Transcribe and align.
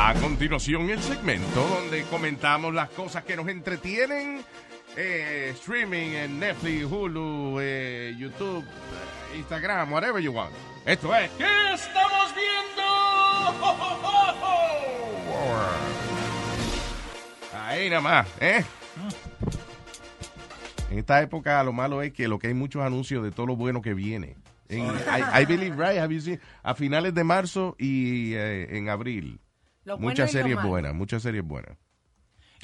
A 0.00 0.14
continuación, 0.14 0.88
el 0.90 1.02
segmento 1.02 1.60
donde 1.66 2.04
comentamos 2.04 2.72
las 2.72 2.88
cosas 2.90 3.24
que 3.24 3.34
nos 3.34 3.48
entretienen. 3.48 4.44
eh, 4.96 5.50
streaming 5.54 6.12
en 6.12 6.38
Netflix, 6.38 6.84
Hulu, 6.84 7.58
eh, 7.60 8.14
YouTube, 8.16 8.64
eh, 8.64 9.38
Instagram, 9.38 9.92
whatever 9.92 10.22
you 10.22 10.32
want. 10.32 10.52
Esto 10.86 11.14
es. 11.14 11.28
¿Qué 11.32 11.44
estamos 11.74 12.32
viendo? 12.34 12.82
Ahí 17.64 17.90
nada 17.90 18.00
más, 18.00 18.28
¿eh? 18.40 18.64
En 20.90 20.98
esta 21.00 21.20
época 21.22 21.62
lo 21.64 21.72
malo 21.72 22.02
es 22.02 22.12
que 22.12 22.28
lo 22.28 22.38
que 22.38 22.46
hay 22.46 22.54
muchos 22.54 22.82
anuncios 22.82 23.24
de 23.24 23.32
todo 23.32 23.46
lo 23.46 23.56
bueno 23.56 23.82
que 23.82 23.94
viene. 23.94 24.36
En, 24.68 24.86
I, 24.86 25.42
I 25.42 25.44
believe 25.44 25.76
right, 25.76 25.98
have 25.98 26.14
you 26.14 26.20
seen? 26.20 26.40
a 26.62 26.74
finales 26.74 27.14
de 27.14 27.24
marzo 27.24 27.74
y 27.78 28.34
eh, 28.34 28.76
en 28.76 28.88
abril. 28.88 29.40
Lo 29.88 29.96
bueno 29.96 30.10
Muchas 30.10 30.32
series 30.32 30.62
buenas, 30.62 30.94
muchas 30.94 31.22
series 31.22 31.42
buenas. 31.42 31.78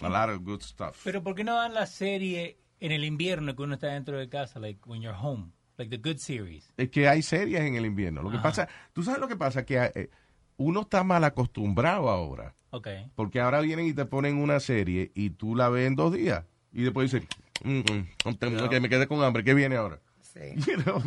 A 0.02 0.10
lot 0.10 0.28
of 0.37 0.42
good 0.45 0.60
stuff. 0.60 1.01
Pero 1.05 1.23
¿por 1.23 1.34
qué 1.34 1.42
no 1.42 1.55
dan 1.55 1.73
la 1.73 1.87
serie 1.87 2.59
en 2.80 2.92
el 2.92 3.02
invierno 3.02 3.56
que 3.56 3.62
uno 3.62 3.74
está 3.74 3.87
dentro 3.87 4.19
de 4.19 4.28
casa, 4.28 4.60
like 4.60 4.78
when 4.84 5.01
you're 5.01 5.16
home, 5.19 5.51
like 5.79 5.88
the 5.88 5.96
good 6.06 6.18
series? 6.18 6.70
Es 6.77 6.91
que 6.91 7.09
hay 7.09 7.23
series 7.23 7.62
en 7.62 7.77
el 7.77 7.87
invierno. 7.87 8.23
Lo 8.23 8.30
que 8.30 8.37
pasa, 8.41 8.68
tú 8.92 9.02
sabes 9.02 9.20
lo 9.20 9.29
que 9.29 9.37
pasa, 9.37 9.65
que 9.65 9.79
eh, 9.95 10.10
uno 10.59 10.82
está 10.82 11.02
mal 11.02 11.24
acostumbrado 11.24 12.10
ahora. 12.10 12.55
Okay. 12.68 13.10
Porque 13.15 13.41
ahora 13.41 13.62
vienen 13.62 13.87
y 13.87 13.95
te 13.95 14.04
ponen 14.04 14.37
una 14.37 14.60
serie 14.60 15.10
y 15.15 15.30
tú 15.30 15.56
la 15.56 15.70
ves 15.70 15.87
en 15.87 15.96
dos 15.96 16.12
días. 16.12 16.45
Y 16.73 16.82
después 16.82 17.10
dices, 17.10 17.27
"Mm, 17.65 17.79
mm, 17.79 18.34
tengo 18.34 18.68
que 18.68 18.80
me 18.80 18.91
quedé 18.91 19.06
con 19.06 19.23
hambre. 19.23 19.45
¿Qué 19.45 19.54
viene 19.54 19.77
ahora? 19.77 19.98
Sí. 20.20 20.41
You 20.66 20.82
know, 20.82 21.02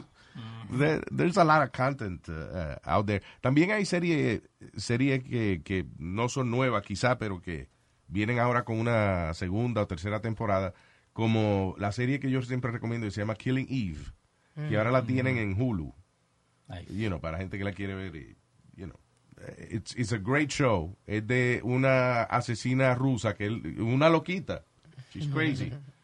there- 0.72 1.02
there's 1.16 1.38
a 1.38 1.44
lot 1.44 1.64
of 1.64 1.72
content 1.72 2.28
uh, 2.30 2.76
out 2.84 3.06
there. 3.08 3.22
También 3.42 3.72
hay 3.72 3.86
series 3.86 4.42
series 4.78 5.24
que, 5.24 5.62
que 5.64 5.86
no 5.98 6.30
son 6.30 6.50
nuevas 6.52 6.84
quizá, 6.84 7.18
pero 7.18 7.42
que 7.42 7.70
vienen 8.08 8.40
ahora 8.40 8.64
con 8.64 8.80
una 8.80 9.34
segunda 9.34 9.82
o 9.82 9.88
tercera 9.88 10.22
temporada, 10.22 10.74
como 11.14 11.76
la 11.78 11.92
serie 11.92 12.20
que 12.20 12.30
yo 12.30 12.42
siempre 12.42 12.72
recomiendo 12.72 13.08
que 13.08 13.12
se 13.12 13.22
llama 13.22 13.36
Killing 13.36 13.68
Eve, 13.70 14.06
que 14.70 14.78
ahora 14.78 14.92
la 14.92 15.04
tienen 15.06 15.38
en 15.38 15.60
Hulu, 15.60 15.94
Nice. 16.70 16.86
you 16.94 17.08
know, 17.10 17.20
para 17.20 17.38
gente 17.38 17.58
que 17.58 17.64
la 17.64 17.72
quiere 17.74 17.94
ver, 17.96 18.12
you 18.76 18.86
know. 18.88 18.98
It's, 19.70 19.94
it's 19.96 20.12
a 20.14 20.18
great 20.18 20.50
show. 20.50 20.98
Es 21.06 21.26
de 21.28 21.62
una 21.64 22.24
asesina 22.24 22.96
rusa, 22.96 23.36
que 23.36 23.50
una 23.50 24.10
loquita. 24.10 24.64
She's 25.14 25.28
crazy 25.28 25.72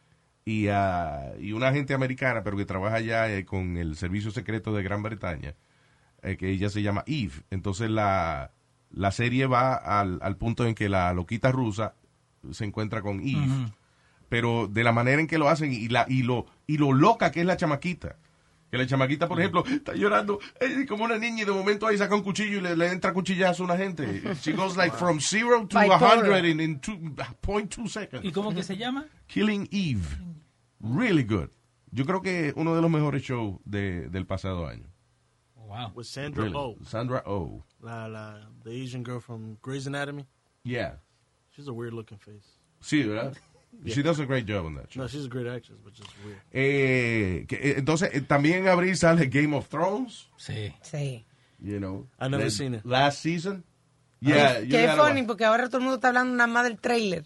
y, 0.46 0.68
ah, 0.68 1.34
y 1.40 1.52
una 1.54 1.70
agente 1.70 1.94
americana, 1.94 2.44
pero 2.44 2.58
que 2.58 2.66
trabaja 2.66 3.00
ya 3.00 3.30
eh, 3.30 3.46
con 3.46 3.78
el 3.78 3.96
servicio 3.96 4.32
secreto 4.32 4.74
de 4.74 4.84
Gran 4.84 5.04
Bretaña, 5.04 5.56
eh, 6.22 6.38
que 6.38 6.50
ella 6.50 6.70
se 6.70 6.82
llama 6.82 7.04
Eve. 7.08 7.44
Entonces 7.50 7.90
la, 7.90 8.52
la 8.92 9.12
serie 9.12 9.46
va 9.46 9.76
al, 9.76 10.20
al 10.22 10.38
punto 10.38 10.66
en 10.66 10.76
que 10.76 10.90
la 10.90 11.14
loquita 11.14 11.52
rusa 11.52 11.96
se 12.52 12.66
encuentra 12.66 13.02
con 13.02 13.22
Eve, 13.22 13.72
pero 14.30 14.68
de 14.68 14.84
la 14.84 14.92
manera 14.92 15.22
en 15.22 15.28
que 15.28 15.38
lo 15.38 15.48
hacen 15.48 15.72
y, 15.72 15.88
la, 15.88 16.06
y, 16.10 16.24
lo, 16.24 16.46
y 16.68 16.78
lo 16.78 16.92
loca 16.92 17.32
que 17.32 17.40
es 17.42 17.46
la 17.46 17.56
chamaquita. 17.58 18.18
Que 18.70 18.80
la 18.80 18.88
chamaquita, 18.88 19.28
por 19.28 19.40
ejemplo, 19.40 19.64
está 19.68 19.94
llorando 19.94 20.40
eh, 20.60 20.88
como 20.90 21.04
una 21.04 21.20
niña 21.20 21.44
y 21.44 21.46
de 21.46 21.52
momento 21.52 21.86
ahí 21.86 21.96
saca 21.96 22.16
un 22.16 22.24
cuchillo 22.24 22.58
y 22.58 22.62
le, 22.62 22.76
le 22.76 22.92
entra 22.92 23.14
cuchillazo 23.14 23.62
a 23.62 23.66
una 23.68 23.78
gente. 23.78 24.24
She 24.42 24.54
goes 24.54 24.76
like 24.76 24.96
from 24.98 25.20
zero 25.20 25.68
to 25.68 25.78
a 25.78 25.96
hundred 25.96 26.44
in, 26.44 26.60
in 26.60 26.80
two, 26.80 26.98
point 27.40 27.72
two 27.72 27.88
seconds. 27.88 28.26
¿Y 28.26 28.32
cómo 28.32 28.52
que 28.52 28.64
se 28.64 28.76
llama? 28.76 29.06
Killing 29.28 29.70
Eve. 29.72 30.02
Really 30.84 31.24
good. 31.24 31.50
Yo 31.92 32.06
creo 32.06 32.22
que 32.22 32.54
uno 32.56 32.76
de 32.76 32.82
los 32.82 32.92
mejores 32.92 33.24
shows 33.24 33.60
de, 33.66 34.10
del 34.10 34.26
pasado 34.26 34.68
año. 34.68 34.86
Wow. 35.56 35.92
With 35.96 36.06
Sandra 36.06 36.44
Really. 36.44 36.56
Oh, 36.56 36.76
Sandra 36.86 37.24
Oh. 37.26 37.64
la, 37.82 38.08
la, 38.08 38.48
the 38.64 38.72
Asian 38.72 39.04
girl 39.04 39.20
from 39.20 39.58
Grey's 39.62 39.88
Anatomy. 39.88 40.26
Yeah. 40.64 40.98
She's 41.56 41.68
a 41.68 41.74
weird 41.74 41.94
looking 41.94 42.18
face. 42.20 42.46
Sí, 42.82 43.04
¿verdad? 43.04 43.36
She 43.88 44.04
does 44.04 44.20
a 44.20 44.26
great 44.28 44.46
job 44.46 44.66
on 44.68 44.76
that 44.76 44.92
show. 44.92 45.02
No, 45.02 45.08
she's 45.08 45.26
a 45.26 45.28
great 45.28 45.48
actress, 45.48 45.80
but 45.84 45.94
just 45.96 46.08
weird. 46.24 46.38
Eh, 46.52 47.46
que, 47.48 47.56
eh, 47.56 47.76
entonces, 47.80 48.12
eh, 48.14 48.22
también 48.22 48.60
en 48.60 48.68
abril 48.68 48.96
sale 48.96 49.26
Game 49.28 49.56
of 49.56 49.68
Thrones. 49.68 50.30
Sí. 50.38 50.72
Sí. 50.84 51.26
You 51.60 51.80
know. 51.80 52.08
I 52.20 52.28
never 52.30 52.52
seen 52.52 52.76
it. 52.76 52.86
Last 52.86 53.22
season. 53.24 53.64
Yeah. 54.20 54.62
Qué 54.62 54.90
funny, 54.96 55.24
porque 55.24 55.44
ahora 55.46 55.68
todo 55.70 55.78
el 55.78 55.84
mundo 55.86 55.96
está 55.96 56.10
hablando 56.10 56.36
nada 56.36 56.46
más 56.48 56.66
del 56.66 56.80
trailer. 56.80 57.26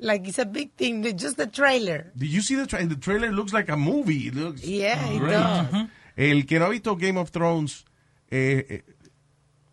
Like, 0.00 0.28
it's 0.28 0.38
a 0.38 0.44
big 0.44 0.70
thing, 0.76 1.02
just 1.16 1.36
the 1.36 1.46
trailer. 1.48 2.12
Did 2.14 2.28
you 2.30 2.40
see 2.40 2.54
the 2.56 2.66
trailer? 2.66 2.88
The 2.88 2.96
trailer 3.00 3.32
looks 3.32 3.52
like 3.52 3.68
a 3.70 3.76
movie. 3.76 4.28
It 4.28 4.34
looks 4.34 4.62
Yeah, 4.64 5.04
it 5.10 5.20
does. 5.20 5.88
El 6.16 6.46
que 6.46 6.58
no 6.58 6.66
ha 6.66 6.68
visto 6.68 6.96
Game 6.96 7.18
of 7.18 7.30
Thrones 7.30 7.84
eh, 8.30 8.66
eh, 8.68 8.84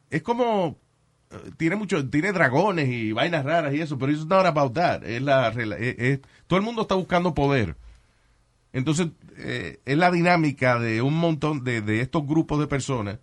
es 0.09 0.21
como 0.23 0.77
eh, 1.31 1.51
tiene 1.57 1.75
mucho 1.75 2.07
tiene 2.09 2.31
dragones 2.31 2.87
y 2.89 3.11
vainas 3.11 3.43
raras 3.45 3.73
y 3.73 3.81
eso, 3.81 3.97
pero 3.97 4.11
it's 4.11 4.25
not 4.25 4.45
about 4.45 4.73
that. 4.73 5.03
Es 5.03 5.21
la 5.21 5.49
es- 5.49 5.95
es- 5.99 6.19
todo 6.47 6.57
el 6.59 6.65
mundo 6.65 6.83
está 6.83 6.95
buscando 6.95 7.33
poder. 7.33 7.75
Entonces 8.73 9.07
eh, 9.37 9.79
es 9.85 9.97
la 9.97 10.11
dinámica 10.11 10.79
de 10.79 11.01
un 11.01 11.15
montón 11.17 11.63
de, 11.63 11.81
de 11.81 12.01
estos 12.01 12.25
grupos 12.25 12.59
de 12.59 12.67
personas 12.67 13.19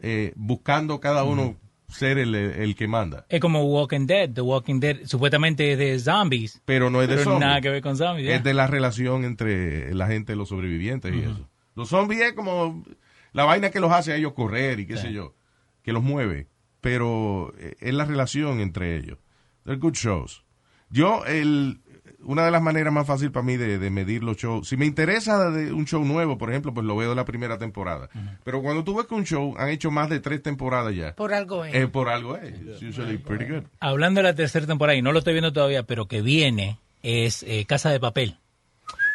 eh, 0.00 0.32
buscando 0.36 1.00
cada 1.00 1.24
uno 1.24 1.56
ser 1.90 2.18
el, 2.18 2.34
el 2.34 2.74
que 2.74 2.86
manda, 2.88 3.26
Es 3.28 3.40
como 3.40 3.62
Walking 3.64 4.06
Dead. 4.06 4.30
The 4.30 4.40
Walking 4.40 4.80
Dead 4.80 4.98
supuestamente 5.04 5.72
es 5.72 5.78
de 5.78 5.98
zombies. 5.98 6.60
pero 6.64 6.90
no 6.90 7.02
es 7.02 7.08
de 7.08 7.14
Pero 7.16 7.24
zombies. 7.24 7.40
nada 7.46 7.60
que 7.60 7.70
ver 7.70 7.82
con 7.82 7.96
zombies. 7.96 8.28
es 8.30 8.42
de 8.44 8.54
la 8.54 8.66
relación 8.66 9.24
entre 9.24 9.94
la 9.94 10.06
gente, 10.06 10.34
los 10.36 10.48
sobrevivientes 10.48 11.14
y 11.14 11.20
eso. 11.20 11.48
Los 11.74 11.88
zombies 11.88 12.20
es 12.20 12.32
como 12.34 12.84
la 13.32 13.44
vaina 13.44 13.70
que 13.70 13.80
los 13.80 13.92
hace 13.92 14.12
a 14.12 14.16
ellos 14.16 14.32
correr 14.32 14.80
y 14.80 14.86
qué 14.86 14.96
sé 14.96 15.12
yo, 15.12 15.34
que 15.82 15.92
los 15.92 16.02
mueve, 16.02 16.48
pero 16.80 17.52
eh, 17.58 17.74
es 17.80 17.94
la 17.94 18.04
relación 18.04 18.60
entre 18.60 18.96
ellos. 18.96 19.18
They're 19.64 19.78
good 19.78 19.94
shows. 19.94 20.44
Yo, 20.90 21.24
el, 21.26 21.80
una 22.24 22.44
de 22.44 22.50
las 22.50 22.62
maneras 22.62 22.92
más 22.92 23.06
fáciles 23.06 23.32
para 23.32 23.44
mí 23.44 23.56
de, 23.56 23.78
de 23.78 23.90
medir 23.90 24.22
los 24.22 24.36
shows, 24.36 24.68
si 24.68 24.76
me 24.76 24.86
interesa 24.86 25.50
de 25.50 25.72
un 25.72 25.86
show 25.86 26.04
nuevo, 26.04 26.38
por 26.38 26.50
ejemplo, 26.50 26.72
pues 26.74 26.86
lo 26.86 26.96
veo 26.96 27.10
de 27.10 27.16
la 27.16 27.24
primera 27.24 27.58
temporada. 27.58 28.08
Pero 28.44 28.62
cuando 28.62 28.84
tú 28.84 28.94
ves 28.96 29.06
que 29.06 29.14
un 29.14 29.24
show 29.24 29.54
han 29.58 29.68
hecho 29.68 29.90
más 29.90 30.08
de 30.10 30.20
tres 30.20 30.42
temporadas 30.42 30.94
ya, 30.94 31.14
Por 31.14 31.32
algo 31.34 31.64
es. 31.64 31.74
es 31.74 31.88
por 31.88 32.08
algo, 32.08 32.36
es 32.36 32.54
It's 32.60 32.82
usually 32.82 33.18
pretty 33.18 33.46
good. 33.46 33.64
Hablando 33.80 34.20
de 34.20 34.24
la 34.24 34.34
tercera 34.34 34.66
temporada, 34.66 34.96
y 34.96 35.02
no 35.02 35.12
lo 35.12 35.18
estoy 35.18 35.32
viendo 35.34 35.52
todavía, 35.52 35.82
pero 35.84 36.06
que 36.06 36.22
viene, 36.22 36.78
es 37.02 37.42
eh, 37.44 37.64
Casa 37.66 37.90
de 37.90 38.00
Papel. 38.00 38.36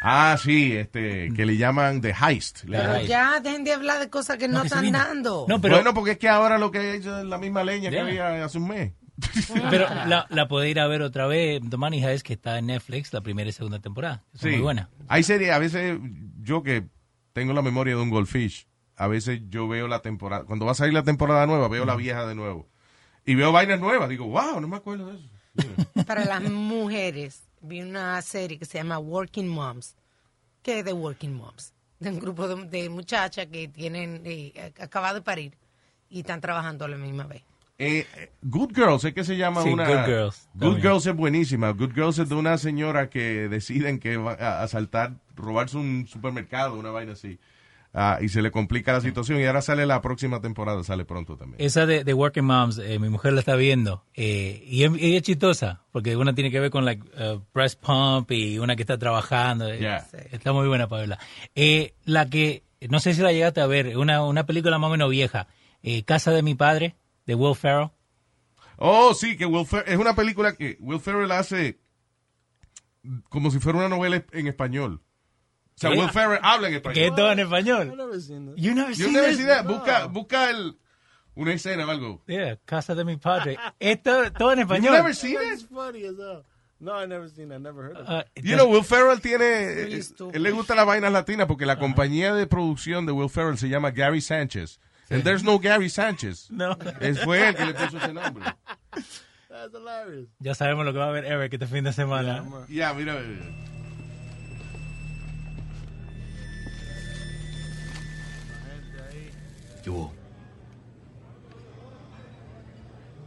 Ah, 0.07 0.37
sí, 0.39 0.73
este, 0.73 1.33
que 1.33 1.45
le 1.47 1.57
llaman 1.57 1.99
The 1.99 2.13
Heist. 2.13 2.65
Pero 2.69 3.01
ya 3.01 3.39
dejen 3.39 3.63
de 3.63 3.73
hablar 3.73 3.99
de 3.99 4.09
cosas 4.09 4.37
que 4.37 4.47
no, 4.47 4.61
que 4.61 4.67
están 4.67 4.91
dando. 4.91 5.45
No, 5.49 5.59
pero, 5.59 5.75
bueno, 5.77 5.95
porque 5.95 6.11
es 6.11 6.17
que 6.19 6.29
ahora 6.29 6.59
lo 6.59 6.69
que 6.69 6.77
hay 6.77 6.97
es 6.99 7.05
la 7.05 7.39
misma 7.39 7.63
leña 7.63 7.89
que 7.89 7.99
había 7.99 8.45
hace 8.45 8.59
un 8.59 8.67
mes. 8.67 8.91
pero 9.69 9.87
la, 9.89 10.25
la 10.29 10.47
puede 10.47 10.69
ir 10.69 10.79
a 10.79 10.87
ver 10.87 11.01
otra 11.01 11.27
vez. 11.27 11.61
The 11.69 11.77
Money 11.77 12.03
Heist, 12.03 12.25
que 12.25 12.33
está 12.33 12.57
en 12.59 12.67
Netflix, 12.67 13.13
la 13.13 13.21
primera 13.21 13.49
y 13.49 13.53
segunda 13.53 13.79
temporada. 13.79 14.23
Es 14.33 14.43
muy 14.43 14.59
buena. 14.59 14.89
Hay 15.07 15.23
series, 15.23 15.51
a 15.51 15.59
veces 15.59 15.99
yo 16.41 16.63
que 16.63 16.85
tengo 17.33 17.53
la 17.53 17.61
memoria 17.61 17.95
de 17.95 18.01
un 18.01 18.09
goldfish, 18.09 18.67
a 18.95 19.07
veces 19.07 19.41
yo 19.49 19.67
veo 19.67 19.87
la 19.87 20.01
temporada, 20.01 20.45
cuando 20.45 20.65
va 20.65 20.71
a 20.71 20.75
salir 20.75 20.93
la 20.93 21.03
temporada 21.03 21.45
nueva, 21.45 21.67
veo 21.67 21.85
la 21.85 21.95
vieja 21.95 22.25
de 22.25 22.35
nuevo. 22.35 22.69
Y 23.25 23.35
veo 23.35 23.51
vainas 23.51 23.79
nuevas, 23.79 24.07
digo, 24.09 24.25
wow, 24.27 24.61
no 24.61 24.67
me 24.67 24.77
acuerdo 24.77 25.11
de 25.11 25.17
eso. 25.17 25.29
Para 26.07 26.25
las 26.25 26.43
mujeres, 26.43 27.43
vi 27.61 27.81
una 27.81 28.21
serie 28.21 28.59
que 28.59 28.65
se 28.65 28.77
llama 28.77 28.99
Working 28.99 29.47
Moms. 29.47 29.95
¿Qué 30.61 30.79
es 30.79 30.85
de 30.85 30.93
Working 30.93 31.33
Moms? 31.33 31.73
De 31.99 32.09
un 32.09 32.19
grupo 32.19 32.47
de, 32.47 32.65
de 32.65 32.89
muchachas 32.89 33.47
que 33.47 33.67
tienen 33.67 34.21
eh, 34.25 34.73
acabado 34.79 35.15
de 35.15 35.21
parir 35.21 35.57
y 36.09 36.19
están 36.19 36.41
trabajando 36.41 36.85
a 36.85 36.87
la 36.87 36.97
misma 36.97 37.25
vez. 37.25 37.43
Eh, 37.77 38.05
eh, 38.17 38.31
Good 38.41 38.71
Girls, 38.73 39.03
es 39.03 39.13
que 39.13 39.23
se 39.23 39.35
llama 39.35 39.61
Sí, 39.63 39.69
una... 39.69 39.85
Good 39.85 40.05
Girls, 40.05 40.49
Good 40.53 40.59
también. 40.61 40.81
Girls 40.81 41.05
es 41.07 41.15
buenísima. 41.15 41.71
Good 41.71 41.93
Girls 41.93 42.19
es 42.19 42.29
de 42.29 42.35
una 42.35 42.57
señora 42.57 43.09
que 43.09 43.49
deciden 43.49 43.99
que 43.99 44.15
va 44.17 44.33
a 44.33 44.63
asaltar, 44.63 45.15
robarse 45.35 45.77
un 45.77 46.07
supermercado, 46.07 46.75
una 46.75 46.91
vaina 46.91 47.13
así. 47.13 47.37
Ah, 47.97 48.17
y 48.21 48.27
se 48.27 48.41
le 48.41 48.51
complica 48.51 48.91
la 48.91 48.99
situación 48.99 49.39
y 49.39 49.45
ahora 49.45 49.61
sale 49.61 49.85
la 49.85 50.01
próxima 50.01 50.41
temporada, 50.41 50.83
sale 50.83 51.05
pronto 51.05 51.37
también. 51.37 51.61
Esa 51.65 51.85
de, 51.85 52.03
de 52.03 52.13
Working 52.13 52.43
Moms, 52.43 52.77
eh, 52.77 52.99
mi 52.99 53.07
mujer 53.07 53.31
la 53.31 53.39
está 53.39 53.55
viendo. 53.55 54.03
eh, 54.13 54.61
y 54.67 54.83
es, 54.83 54.91
ella 54.99 55.15
es 55.17 55.21
chistosa, 55.23 55.81
porque 55.93 56.17
una 56.17 56.35
tiene 56.35 56.51
que 56.51 56.59
ver 56.59 56.71
con 56.71 56.83
la 56.83 56.97
breast 57.53 57.81
pump 57.81 58.31
y 58.31 58.59
una 58.59 58.75
que 58.75 58.83
está 58.83 58.97
trabajando. 58.97 59.73
Yeah. 59.73 60.05
Está 60.31 60.51
muy 60.51 60.67
buena 60.67 60.87
para 60.89 61.01
verla. 61.01 61.19
Eh, 61.55 61.93
la 62.03 62.29
que, 62.29 62.63
no 62.89 62.99
sé 62.99 63.13
si 63.13 63.21
la 63.21 63.31
llegaste 63.31 63.61
a 63.61 63.65
ver, 63.67 63.95
una, 63.97 64.25
una 64.25 64.45
película 64.45 64.77
más 64.77 64.89
o 64.89 64.91
menos 64.91 65.09
vieja, 65.09 65.47
eh, 65.81 66.03
Casa 66.03 66.31
de 66.31 66.41
mi 66.43 66.53
padre, 66.53 66.95
de 67.25 67.35
Will 67.35 67.55
Ferrell. 67.55 67.91
Oh, 68.77 69.13
sí, 69.13 69.37
que 69.37 69.45
Will 69.45 69.65
Fer- 69.65 69.83
es 69.87 69.97
una 69.97 70.15
película 70.15 70.53
que 70.55 70.77
Will 70.81 70.99
Ferrell 70.99 71.31
hace 71.31 71.79
como 73.29 73.51
si 73.51 73.59
fuera 73.59 73.79
una 73.79 73.89
novela 73.89 74.23
en 74.31 74.47
español. 74.47 75.01
O 75.75 75.77
sea, 75.77 75.91
¿Qué? 75.91 75.99
Will 75.99 76.09
Ferrell 76.09 76.39
habla 76.41 76.67
en 76.67 76.73
Que 76.73 76.77
español. 76.77 77.03
es 77.05 77.15
todo 77.15 77.31
en 77.31 77.39
español. 77.39 77.95
never 77.97 78.21
seen 78.21 78.45
that. 78.47 78.55
You 78.55 78.73
never 78.73 78.93
Yo 78.93 79.05
seen 79.05 79.13
never 79.13 79.29
this? 79.29 79.37
seen 79.37 79.47
that. 79.49 79.65
Busca, 79.65 80.05
busca 80.07 80.49
el, 80.49 80.77
una 81.35 81.53
escena 81.53 81.85
o 81.85 81.91
algo. 81.91 82.23
Yeah, 82.27 82.57
Casa 82.65 82.95
de 82.95 83.03
mi 83.05 83.17
padre. 83.17 83.57
Es 83.79 84.01
todo, 84.01 84.31
todo 84.31 84.51
en 84.53 84.59
You 84.59 84.63
español. 84.63 84.93
never 84.93 85.15
seen 85.15 85.35
That's 85.35 85.63
it? 85.63 85.69
funny 85.69 86.05
as 86.05 86.15
hell. 86.17 86.43
No, 86.79 87.01
I 87.01 87.07
never 87.07 87.29
seen 87.29 87.49
that. 87.49 87.59
Never 87.59 87.83
heard 87.85 87.97
of 87.97 88.01
it. 88.03 88.07
Ah, 88.09 88.25
You 88.35 88.55
know, 88.55 88.67
Will 88.69 88.83
Ferrell 88.83 89.19
tiene, 89.21 89.45
really 89.73 89.99
eh, 89.99 90.31
él 90.33 90.43
le 90.43 90.51
gusta 90.51 90.75
las 90.75 90.85
vainas 90.85 91.11
latinas 91.11 91.47
porque 91.47 91.65
la 91.65 91.77
compañía 91.79 92.33
de 92.33 92.47
producción 92.47 93.05
de 93.05 93.11
Will 93.13 93.29
Ferrell 93.29 93.57
se 93.57 93.69
llama 93.69 93.91
Gary 93.91 94.19
Sánchez. 94.21 94.79
And 95.09 95.23
there's 95.23 95.43
no 95.43 95.59
Gary 95.59 95.89
Sánchez. 95.89 96.49
no. 96.49 96.77
Es 96.99 97.19
fue 97.23 97.47
él 97.47 97.55
que 97.55 97.65
le 97.65 97.73
puso 97.73 97.97
ese 97.97 98.13
nombre. 98.13 98.43
That's 99.49 99.73
hilarious. 99.73 100.27
Ya 100.39 100.53
sabemos 100.55 100.85
lo 100.85 100.93
que 100.93 100.99
va 100.99 101.09
a 101.09 101.11
ver 101.11 101.25
Eric 101.25 101.53
este 101.53 101.67
fin 101.67 101.83
de 101.83 101.93
semana. 101.93 102.43
Ya, 102.67 102.93
mira. 102.93 103.13
mira. 103.15 103.65
¿Qué 109.83 109.89
hubo? 109.91 110.11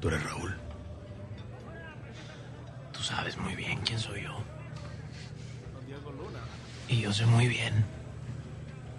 ¿Tú 0.01 0.09
eres 0.09 0.23
Raúl? 0.25 0.55
Tú 2.93 3.03
sabes 3.03 3.37
muy 3.39 3.55
bien 3.55 3.81
quién 3.83 3.99
soy 3.99 4.23
yo. 4.23 4.37
Y 6.89 7.01
yo 7.03 7.13
sé 7.13 7.27
muy 7.27 7.47
bien 7.47 7.85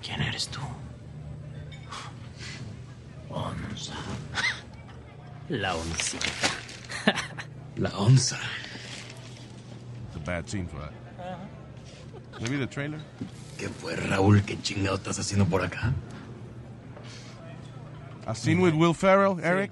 quién 0.01 0.21
eres 0.21 0.47
tú. 0.47 0.59
Onza. 3.29 3.93
La 5.49 5.75
oncita. 5.75 6.27
La 7.77 7.89
onza. 7.97 8.37
It's 10.07 10.15
a 10.15 10.19
bad 10.19 10.47
scene 10.49 10.67
for 10.67 10.79
that. 10.79 10.93
Maybe 12.41 12.57
the 12.57 12.67
trailer? 12.67 12.99
¿Qué 13.57 13.67
fue, 13.69 13.95
Raúl? 13.95 14.43
¿Qué 14.45 14.61
chingado 14.61 14.95
estás 14.97 15.17
haciendo 15.19 15.45
por 15.45 15.63
acá? 15.63 15.93
A 18.25 18.35
scene 18.35 18.61
with 18.61 18.73
Will 18.75 18.93
Ferrell, 18.93 19.39
Eric? 19.43 19.71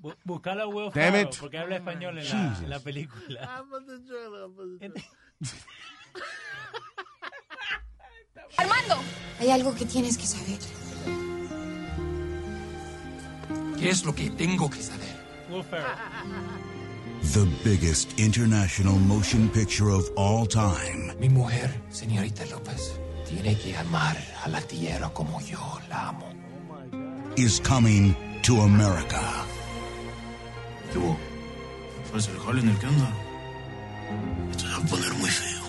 Bu- 0.00 0.14
Buscala 0.24 0.64
a 0.64 0.66
Will 0.68 0.90
Damn 0.90 1.12
Ferrell, 1.12 1.28
it. 1.28 1.36
porque 1.40 1.58
habla 1.58 1.76
español 1.76 2.18
en 2.18 2.24
la, 2.24 2.30
Jesus. 2.30 2.62
en 2.64 2.70
la 2.70 2.78
película. 2.80 3.62
On 3.72 3.86
the 3.86 3.98
trailer. 4.00 4.92
Armando, 8.58 8.96
hay 9.40 9.50
algo 9.50 9.74
que 9.74 9.86
tienes 9.86 10.16
que 10.18 10.26
saber. 10.26 10.58
Es 13.90 14.04
lo 14.04 14.14
que 14.14 14.30
tengo 14.30 14.68
que 14.70 14.82
saber? 14.82 15.08
Will 15.50 15.62
Ferrell. 15.62 15.86
The 17.34 17.46
biggest 17.62 18.18
international 18.18 18.98
motion 18.98 19.48
picture 19.48 19.90
of 19.90 20.10
all 20.16 20.44
time 20.44 21.12
Mi 21.20 21.28
mujer, 21.28 21.70
señorita 21.90 22.44
López, 22.46 22.98
tiene 23.28 23.56
que 23.56 23.76
amar 23.76 24.16
a 24.44 24.48
la 24.48 24.60
tierra 24.60 25.08
como 25.10 25.40
yo 25.40 25.58
la 25.88 26.08
amo. 26.08 26.26
is 27.36 27.60
coming 27.60 28.14
to 28.42 28.60
America. 28.62 29.22
¿Qué 30.92 30.98
hubo? 30.98 31.16
¿Pues 32.10 32.28
el 32.28 32.38
jale 32.40 32.60
en 32.60 32.68
el 32.70 32.78
que 32.78 32.86
anda? 32.86 33.08
Esto 34.50 34.64
va 34.66 34.76
a 34.76 34.86
poner 34.88 35.14
muy 35.14 35.30
feo. 35.30 35.62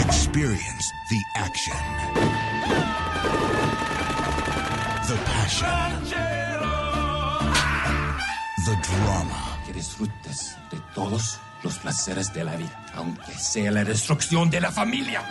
Experience 0.00 0.84
the 1.10 1.20
action, 1.36 1.76
the 5.08 5.16
passion, 5.24 5.68
the 8.66 8.76
drama, 8.82 9.58
Que 9.66 9.72
disfrutes 9.72 10.56
de 10.70 10.78
todos 10.94 11.38
los 11.62 11.78
placeres 11.78 12.32
de 12.32 12.44
la 12.44 12.56
vida, 12.56 12.84
aunque 12.94 13.32
sea 13.34 13.70
la 13.70 13.84
destrucción 13.84 14.50
de 14.50 14.60
la 14.60 14.70
familia. 14.70 15.22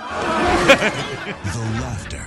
the 1.53 1.63
laughter, 1.81 2.25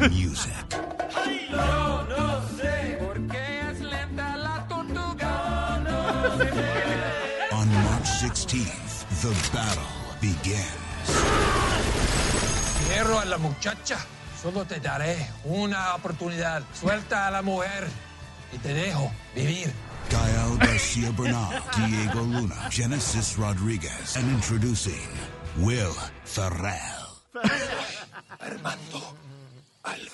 the 0.00 0.08
music. 0.10 0.64
On 7.52 7.68
March 7.86 8.08
16th, 8.22 8.93
the 9.22 9.32
battle 9.52 9.82
begins. 10.20 10.68
Quiero 12.88 13.18
a 13.18 13.24
la 13.24 13.38
muchacha. 13.38 13.98
Solo 14.40 14.64
te 14.64 14.78
daré 14.80 15.16
una 15.44 15.94
oportunidad. 15.94 16.62
Suelta 16.74 17.26
a 17.28 17.30
la 17.30 17.42
mujer 17.42 17.88
y 18.52 18.58
te 18.58 18.74
dejo 18.74 19.10
vivir. 19.34 19.72
Gael 20.10 20.58
Garcia 20.58 21.10
Bernal, 21.12 21.62
Diego 21.88 22.20
Luna, 22.22 22.68
Genesis 22.70 23.38
Rodriguez, 23.38 24.16
and 24.16 24.30
introducing 24.30 25.08
Will 25.58 25.94
Ferrell. 26.24 27.08
Armando 28.40 29.00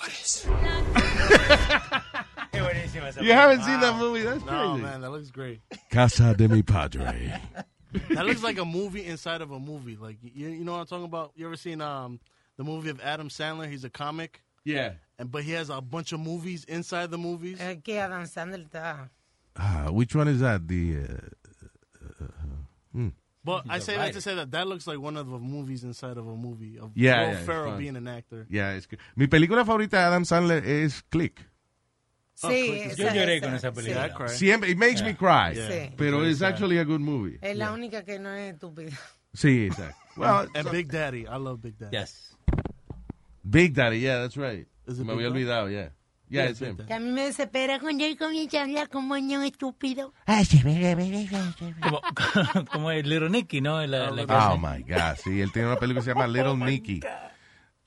esa 3.10 3.22
You 3.22 3.32
haven't 3.32 3.62
seen 3.62 3.81
that 3.81 3.96
movie? 3.96 4.22
That's 4.22 4.44
No, 4.44 4.72
crazy. 4.75 4.82
man, 4.82 5.00
that 5.00 5.10
looks 5.10 5.31
great. 5.31 5.60
Casa 5.90 6.34
de 6.34 6.48
mi 6.48 6.62
padre. 6.62 7.40
That 8.10 8.26
looks 8.26 8.42
like 8.42 8.58
a 8.58 8.64
movie 8.64 9.04
inside 9.04 9.40
of 9.42 9.50
a 9.50 9.58
movie. 9.58 9.96
Like 9.96 10.19
you, 10.22 10.48
you 10.48 10.64
know 10.64 10.72
what 10.72 10.81
I'm 10.81 10.87
talking 10.87 11.04
about? 11.06 11.32
You 11.37 11.46
ever 11.46 11.56
seen 11.56 11.81
um 11.81 12.20
the 12.56 12.64
movie 12.64 12.90
of 12.90 13.00
Adam 13.00 13.28
Sandler? 13.28 13.69
He's 13.69 13.84
a 13.84 13.90
comic, 13.90 14.42
Yeah. 14.64 14.92
and 15.19 15.31
but 15.31 15.42
he 15.44 15.52
has 15.52 15.70
a 15.70 15.81
bunch 15.81 16.12
of 16.12 16.20
movies 16.20 16.64
inside 16.64 17.10
the 17.10 17.19
movies. 17.19 17.58
Es 17.60 17.78
que 17.82 17.96
Adam 17.98 18.25
Sandler 18.25 18.64
está... 18.69 19.08
Ah, 19.56 19.88
which 19.90 20.14
one 20.14 20.28
is 20.28 20.40
that? 20.40 20.66
The 20.69 20.98
uh, 20.98 22.26
But 23.42 23.64
I 23.70 23.78
a 23.78 23.81
say 23.81 23.94
that 23.94 24.00
writer. 24.00 24.12
to 24.14 24.20
say 24.20 24.34
that 24.34 24.50
that 24.50 24.66
looks 24.69 24.86
like 24.86 24.98
one 25.00 25.16
of 25.16 25.26
the 25.31 25.38
movies 25.38 25.82
inside 25.82 26.19
of 26.19 26.26
a 26.28 26.36
movie 26.36 26.78
of 26.78 26.90
Yeah, 26.94 27.22
Will 27.22 27.32
yeah, 27.32 27.43
Ferrell 27.44 27.76
being 27.78 27.96
an 27.96 28.06
actor. 28.06 28.46
yeah, 28.50 28.75
es 28.76 28.86
que 28.86 28.98
mi 29.16 29.26
película 29.28 29.64
favorita 29.64 29.93
de 29.96 30.02
Adam 30.04 30.25
Sandler 30.25 30.62
es 30.64 31.00
Click. 31.10 31.40
Sí, 32.48 32.64
pues, 32.84 32.96
Yo 32.96 33.04
esa- 33.06 33.14
lloré 33.14 33.40
con 33.40 33.54
esa 33.54 33.69
sí. 33.70 33.75
película. 33.76 34.14
Cry. 34.14 34.28
Siempre, 34.31 34.70
it 34.70 34.78
makes 34.78 35.02
me 35.02 35.14
cry. 35.16 35.54
Sí. 35.54 35.94
Pero 35.96 36.26
it's 36.26 36.40
actually 36.42 36.78
a 36.78 36.84
good 36.84 37.00
movie. 37.00 37.38
Es 37.42 37.56
la 37.56 37.72
única 37.72 38.04
que 38.04 38.19
no 38.19 38.32
es 38.34 38.54
estúpida. 38.54 38.92
Sí, 39.34 39.66
exacto. 39.66 39.96
Well, 40.16 40.48
And 40.54 40.70
Big 40.70 40.88
Daddy, 40.90 41.20
I 41.22 41.38
love 41.38 41.60
Big 41.62 41.76
Daddy. 41.78 41.96
Yes. 41.96 42.37
Big 43.42 43.72
Daddy, 43.75 44.00
yeah, 44.00 44.19
that's 44.20 44.37
right. 44.37 44.66
Me 44.87 45.12
había 45.12 45.28
olvidado, 45.28 45.70
yeah. 45.70 45.92
Yeah, 46.28 46.44
Yeah, 46.44 46.50
it's 46.50 46.60
him. 46.60 46.76
Que 46.87 46.94
a 46.94 47.00
mí 47.00 47.10
me 47.10 47.22
desespera 47.22 47.78
cuando 47.81 48.04
él 48.04 48.16
comienza 48.16 48.60
a 48.60 48.62
hablar 48.64 48.88
como 48.88 49.16
niño 49.16 49.43
estúpido. 49.43 50.12
Como, 51.81 52.00
como 52.72 52.90
el 52.90 53.08
Little 53.08 53.31
Nicky, 53.31 53.60
¿no? 53.60 53.84
La, 53.86 54.10
la 54.10 54.26
que 54.26 54.32
Oh 54.32 54.56
my 54.58 54.82
God, 54.82 55.16
sí, 55.22 55.40
él 55.40 55.50
tiene 55.52 55.69
una 55.69 55.76
película 55.78 56.00
que 56.00 56.04
se 56.04 56.10
llama 56.12 56.26
Little 56.26 56.56
Nicky. 56.56 57.00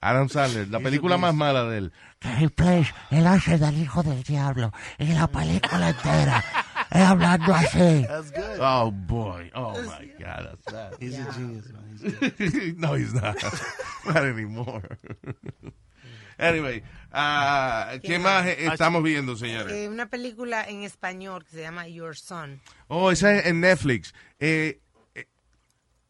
Adam 0.04 0.28
Sandler, 0.28 0.68
la 0.68 0.82
película 0.82 1.18
más 1.18 1.34
mala 1.34 1.64
de 1.64 1.78
él. 1.78 1.94
Gary 2.20 2.50
Place, 2.50 2.94
él 3.10 3.26
hace 3.26 3.58
del 3.58 3.78
hijo 3.78 4.04
del 4.04 4.22
diablo 4.24 4.74
en 4.98 5.16
la 5.16 5.28
película 5.28 5.90
entera. 5.90 6.44
Él 6.92 7.02
hablando 7.02 7.56
así. 7.56 8.06
That's 8.08 8.32
good. 8.32 8.60
Oh 8.60 8.92
boy, 8.92 9.50
oh 9.56 9.72
my 9.72 10.06
God, 10.20 10.46
that's 10.46 10.64
sad. 10.70 10.94
He's 11.00 11.18
a 11.18 11.32
genius, 11.32 11.72
man. 11.72 12.34
He's 12.38 12.78
no, 12.78 12.94
he's 12.94 13.14
not. 13.16 13.36
not 14.06 14.18
anymore. 14.18 14.84
anyway, 16.38 16.84
ah, 17.12 17.94
¿qué 18.04 18.20
más 18.20 18.46
eh, 18.46 18.68
estamos 18.68 19.02
viendo, 19.02 19.36
señores? 19.36 19.74
Eh, 19.74 19.90
una 19.90 20.08
película 20.08 20.66
en 20.68 20.84
español 20.84 21.46
que 21.46 21.52
se 21.52 21.62
llama 21.62 21.88
Your 21.88 22.16
Son. 22.16 22.62
Oh, 22.90 23.10
esa 23.10 23.34
es 23.38 23.48
en 23.48 23.62
Netflix. 23.62 24.14
Eh, 24.40 24.82
eh, 25.16 25.28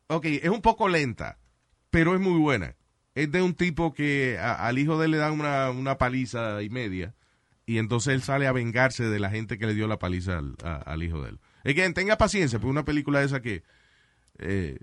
ok, 0.08 0.26
es 0.26 0.50
un 0.50 0.62
poco 0.62 0.90
lenta, 0.90 1.38
pero 1.92 2.14
es 2.14 2.20
muy 2.20 2.40
buena. 2.40 2.76
Es 3.16 3.32
de 3.32 3.42
un 3.42 3.54
tipo 3.54 3.94
que 3.94 4.38
a- 4.40 4.68
al 4.68 4.80
hijo 4.80 4.98
de 4.98 5.06
él 5.06 5.12
le 5.12 5.18
dan 5.18 5.34
una, 5.40 5.70
una 5.70 5.98
paliza 5.98 6.62
y 6.64 6.70
media, 6.70 7.14
y 7.66 7.78
entonces 7.78 8.14
él 8.14 8.22
sale 8.24 8.48
a 8.48 8.52
vengarse 8.52 9.04
de 9.06 9.20
la 9.20 9.30
gente 9.30 9.58
que 9.58 9.68
le 9.68 9.74
dio 9.74 9.88
la 9.88 10.00
paliza 10.00 10.40
al, 10.40 10.56
a- 10.64 10.78
al 10.78 11.04
hijo 11.04 11.22
de 11.22 11.30
él. 11.30 11.40
Es 11.64 11.76
que 11.76 11.90
tenga 11.92 12.18
paciencia, 12.18 12.60
porque 12.60 12.72
una 12.72 12.86
película 12.86 13.22
esa 13.24 13.42
que 13.42 13.64
eh, 14.40 14.80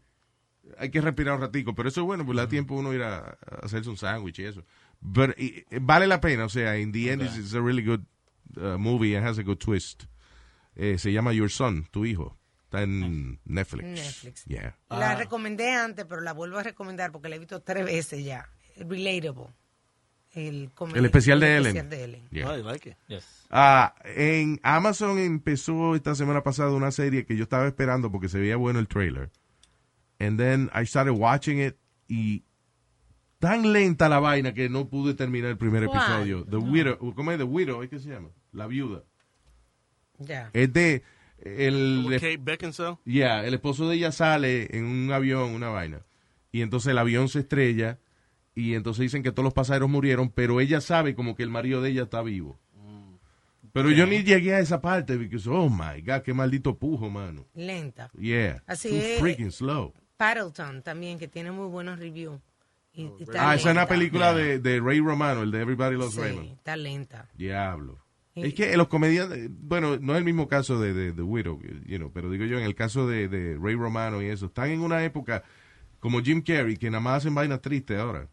hay 0.79 0.91
que 0.91 1.01
respirar 1.01 1.35
un 1.35 1.41
ratico, 1.41 1.75
pero 1.75 1.89
eso 1.89 2.01
es 2.03 2.07
bueno, 2.07 2.25
pues 2.25 2.37
le 2.37 2.43
da 2.43 2.49
tiempo 2.49 2.75
uno 2.77 2.95
ir 2.95 3.03
a, 3.03 3.19
a 3.19 3.37
hacerse 3.65 3.91
un 3.91 3.97
sándwich 3.97 4.39
y 4.39 4.45
eso. 4.45 4.65
But, 5.01 5.31
y- 5.39 5.65
y 5.71 5.79
vale 5.81 6.07
la 6.07 6.21
pena, 6.21 6.45
o 6.45 6.49
sea, 6.49 6.79
in 6.79 6.93
the 6.93 7.11
end, 7.13 7.23
it's, 7.23 7.37
it's 7.37 7.55
a 7.55 7.61
really 7.61 7.83
good 7.85 8.01
uh, 8.57 8.79
movie 8.79 9.17
and 9.17 9.27
has 9.27 9.39
a 9.39 9.43
good 9.43 9.59
twist. 9.59 10.05
Eh, 10.77 10.97
se 10.99 11.13
llama 11.13 11.33
Your 11.33 11.51
Son, 11.51 11.87
tu 11.91 12.05
hijo. 12.07 12.37
Está 12.71 12.83
en 12.85 13.41
Netflix. 13.45 13.85
Netflix. 13.85 14.45
Yeah. 14.45 14.79
La 14.91 15.17
recomendé 15.17 15.73
antes, 15.73 16.05
pero 16.05 16.21
la 16.21 16.33
vuelvo 16.33 16.59
a 16.59 16.63
recomendar 16.63 17.11
porque 17.11 17.29
la 17.29 17.35
he 17.35 17.39
visto 17.41 17.61
tres 17.63 17.85
veces 17.85 18.25
ya. 18.25 18.49
Relatable. 18.77 19.49
El, 20.31 20.71
El 20.95 21.05
especial 21.05 21.41
de 21.41 21.57
el 21.57 21.67
Ellen. 21.67 21.77
especial 21.77 21.91
de 21.91 22.05
Ellen. 22.05 22.29
Yeah. 22.31 22.49
Oh, 22.49 22.57
you 22.57 22.63
like 22.63 22.89
it? 22.89 22.97
Yes. 23.09 23.25
Ah, 23.51 23.97
en 24.05 24.61
Amazon 24.63 25.19
empezó 25.19 25.97
esta 25.97 26.15
semana 26.15 26.45
pasada 26.45 26.71
una 26.71 26.93
serie 26.93 27.27
que 27.27 27.37
yo 27.37 27.43
estaba 27.43 27.67
esperando 27.67 28.13
porque 28.13 28.29
se 28.29 28.39
veía 28.39 28.55
bueno 28.55 28.79
el 28.79 28.87
trailer. 28.87 29.33
And 30.21 30.39
then 30.39 30.71
I 30.73 30.87
started 30.87 31.15
watching 31.19 31.61
it 31.61 31.75
y 32.07 32.45
tan 33.41 33.73
lenta 33.73 34.09
la 34.09 34.21
vaina 34.21 34.55
que 34.55 34.69
no 34.69 34.89
pude 34.89 35.15
terminar 35.15 35.51
el 35.51 35.59
primer 35.59 35.87
¿Cuál? 35.87 35.99
episodio. 36.05 36.45
The 36.45 36.57
Widow, 36.57 37.15
¿cómo 37.17 37.33
es 37.33 37.39
The 37.39 37.43
Widow? 37.43 37.83
¿Es 37.83 37.91
que 37.91 37.99
se 37.99 38.11
llama? 38.11 38.29
La 38.53 38.69
viuda. 38.69 39.03
Ya. 40.19 40.51
Es 40.53 40.73
de 40.73 41.03
el 41.45 42.07
Kate 42.15 42.37
Beckinsale. 42.39 42.97
El 43.05 43.55
esposo 43.55 43.89
de 43.89 43.97
ella 43.97 44.13
sale 44.13 44.69
en 44.77 44.85
un 44.85 45.13
avión, 45.13 45.51
una 45.55 45.69
vaina. 45.69 46.03
Y 46.53 46.63
entonces 46.63 46.91
el 46.91 46.99
avión 46.99 47.29
se 47.29 47.41
estrella 47.41 47.99
y 48.55 48.75
entonces 48.75 49.03
dicen 49.03 49.23
que 49.23 49.31
todos 49.33 49.45
los 49.45 49.55
pasajeros 49.55 49.89
murieron, 49.89 50.31
pero 50.31 50.61
ella 50.61 50.81
sabe 50.81 51.15
como 51.15 51.35
que 51.37 51.43
el 51.43 51.51
marido 51.51 51.81
de 51.83 51.91
ella 51.91 52.03
está 52.03 52.23
vivo. 52.23 52.59
Pero 53.73 53.91
yo 53.93 54.05
ni 54.05 54.25
llegué 54.25 54.55
a 54.55 54.59
esa 54.59 54.81
parte 54.81 55.17
because 55.17 55.49
oh 55.49 55.69
my 55.71 56.03
god, 56.03 56.23
qué 56.25 56.35
maldito 56.35 56.77
pujo, 56.77 57.09
mano. 57.09 57.47
Lenta. 57.55 58.11
Yeah. 58.19 58.65
Así 58.67 58.89
too 58.89 58.97
es. 58.97 59.21
freaking 59.21 59.53
slow. 59.53 59.93
Paddleton 60.17 60.83
también, 60.83 61.19
que 61.21 61.29
tiene 61.29 61.53
muy 61.53 61.69
buenos 61.69 61.99
reviews. 62.01 62.41
Y- 62.93 63.03
y 63.21 63.23
está 63.23 63.49
Ah, 63.51 63.55
esa 63.55 63.69
es 63.71 63.77
una 63.77 63.87
película 63.87 64.35
de, 64.35 64.59
de 64.59 64.81
Ray 64.81 64.99
Romano, 64.99 65.43
el 65.43 65.53
de 65.53 65.61
Everybody 65.61 65.95
Loves 65.97 66.15
Sí, 66.15 66.21
Raymond. 66.21 66.49
está 66.51 66.77
lenta. 66.77 67.29
Diablo. 67.35 67.99
Es 68.45 68.55
que 68.55 68.77
los 68.77 68.89
comediantes, 68.89 69.51
bueno, 69.51 69.99
no 69.99 70.13
es 70.15 70.19
el 70.19 70.25
mismo 70.25 70.49
caso 70.49 70.81
de, 70.81 70.93
de, 70.93 71.13
de 71.13 71.23
Widow, 71.23 71.61
you 71.87 71.99
know, 71.99 72.13
pero 72.13 72.31
digo 72.31 72.45
yo, 72.45 72.59
en 72.59 72.65
el 72.65 72.75
caso 72.75 73.07
de, 73.07 73.29
de 73.29 73.59
Ray 73.61 73.75
Romano 73.75 74.23
y 74.23 74.27
eso, 74.27 74.47
están 74.47 74.71
en 74.71 74.81
una 74.81 75.05
época 75.05 75.43
como 75.99 76.21
Jim 76.21 76.43
Carrey, 76.43 76.77
que 76.77 76.91
nada 76.91 77.01
más 77.01 77.19
hacen 77.19 77.35
vainas 77.35 77.61
tristes 77.61 77.99
ahora. 77.99 78.29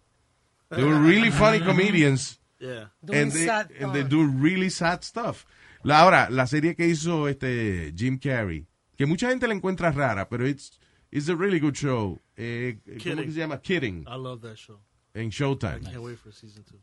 They 0.70 0.84
were 0.84 1.00
really 1.00 1.32
funny 1.32 1.60
comedians. 1.60 2.42
Yeah. 2.60 2.92
And 3.02 3.32
they, 3.32 3.50
and 3.50 3.94
they 3.94 4.04
do 4.04 4.26
really 4.26 4.70
sad 4.70 5.04
stuff. 5.04 5.46
La, 5.84 6.02
ahora, 6.02 6.30
la 6.30 6.48
serie 6.48 6.76
que 6.76 6.88
hizo 6.88 7.28
este 7.28 7.94
Jim 7.96 8.18
Carrey, 8.18 8.66
que 8.98 9.06
mucha 9.06 9.30
gente 9.30 9.48
la 9.48 9.54
encuentra 9.54 9.92
rara, 9.92 10.28
pero 10.28 10.48
it's, 10.48 10.80
it's 11.12 11.30
a 11.30 11.36
really 11.36 11.60
good 11.60 11.76
show. 11.76 12.20
Eh, 12.36 12.80
¿Cómo 13.04 13.22
que 13.22 13.32
se 13.32 13.40
llama? 13.40 13.62
Kidding, 13.62 14.06
I 14.08 14.18
love 14.18 14.42
that 14.42 14.56
show. 14.56 14.80
En 15.22 15.30
Showtime. 15.30 15.82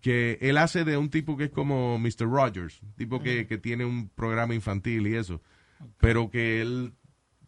Que 0.00 0.38
él 0.40 0.58
hace 0.58 0.84
de 0.84 0.96
un 0.96 1.10
tipo 1.10 1.36
que 1.36 1.44
es 1.44 1.50
como 1.50 1.98
Mr. 1.98 2.26
Rogers, 2.28 2.80
un 2.82 2.92
tipo 2.94 3.20
que, 3.20 3.46
que 3.46 3.58
tiene 3.58 3.84
un 3.84 4.08
programa 4.08 4.54
infantil 4.54 5.06
y 5.06 5.16
eso, 5.16 5.40
pero 5.98 6.30
que 6.30 6.60
él 6.60 6.92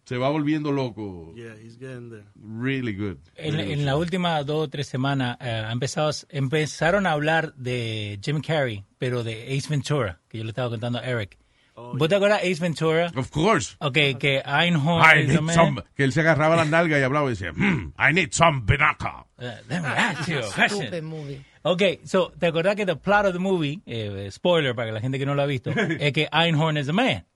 se 0.04 0.16
va 0.18 0.28
volviendo 0.30 0.70
loco. 0.70 1.32
Yeah, 1.34 1.54
he's 1.56 1.76
getting 1.78 2.10
there. 2.10 2.24
Really 2.36 2.94
good. 2.94 3.16
En, 3.34 3.54
Really 3.54 3.72
en 3.72 3.78
good 3.80 3.84
la 3.86 3.92
show. 3.92 4.00
última 4.00 4.42
dos 4.44 4.66
o 4.66 4.70
tres 4.70 4.86
semanas 4.86 5.36
ha 5.40 5.72
empezado, 5.72 6.10
empezaron 6.28 7.06
a 7.06 7.12
hablar 7.12 7.54
de 7.54 8.18
Jim 8.22 8.40
Carrey, 8.40 8.84
pero 8.98 9.24
de 9.24 9.56
Ace 9.56 9.68
Ventura, 9.68 10.20
que 10.28 10.38
yo 10.38 10.44
le 10.44 10.50
estaba 10.50 10.70
contando 10.70 10.98
a 11.00 11.02
Eric. 11.04 11.36
¿Vos 11.76 12.08
te 12.08 12.14
acuerdas 12.16 12.42
de 12.42 12.50
Ace 12.50 12.60
Ventura? 12.62 13.12
Of 13.14 13.30
course. 13.30 13.76
Ok, 13.80 13.94
que 14.18 14.42
Einhorn 14.44 15.04
I 15.20 15.26
need 15.26 15.50
some, 15.52 15.82
que 15.94 16.04
él 16.04 16.12
se 16.12 16.20
agarraba 16.20 16.56
las 16.56 16.68
nalgas 16.68 16.98
y 16.98 17.02
hablaba 17.02 17.26
y 17.26 17.30
decía, 17.30 17.52
"Hmm, 17.52 17.92
I 17.98 18.12
need 18.12 18.28
some 18.32 18.62
binaca. 18.64 19.26
Eh, 19.38 19.52
let 19.68 19.80
me 19.82 19.88
ask 19.88 20.26
you 20.28 20.38
a 20.38 20.42
question. 20.42 20.86
Stupid 20.86 21.02
movie. 21.02 21.44
Ok, 21.62 21.82
so, 22.04 22.32
¿te 22.38 22.46
acordás 22.46 22.76
que 22.76 22.86
the 22.86 22.96
plot 22.96 23.26
of 23.26 23.32
the 23.34 23.38
movie, 23.38 23.80
eh, 23.86 24.28
spoiler 24.30 24.74
para 24.74 24.92
la 24.92 25.00
gente 25.00 25.18
que 25.18 25.26
no 25.26 25.34
lo 25.34 25.42
ha 25.42 25.46
visto, 25.46 25.70
es 26.00 26.12
que 26.12 26.28
Einhorn 26.32 26.76
is 26.78 26.88
a 26.88 26.92
man, 26.92 27.26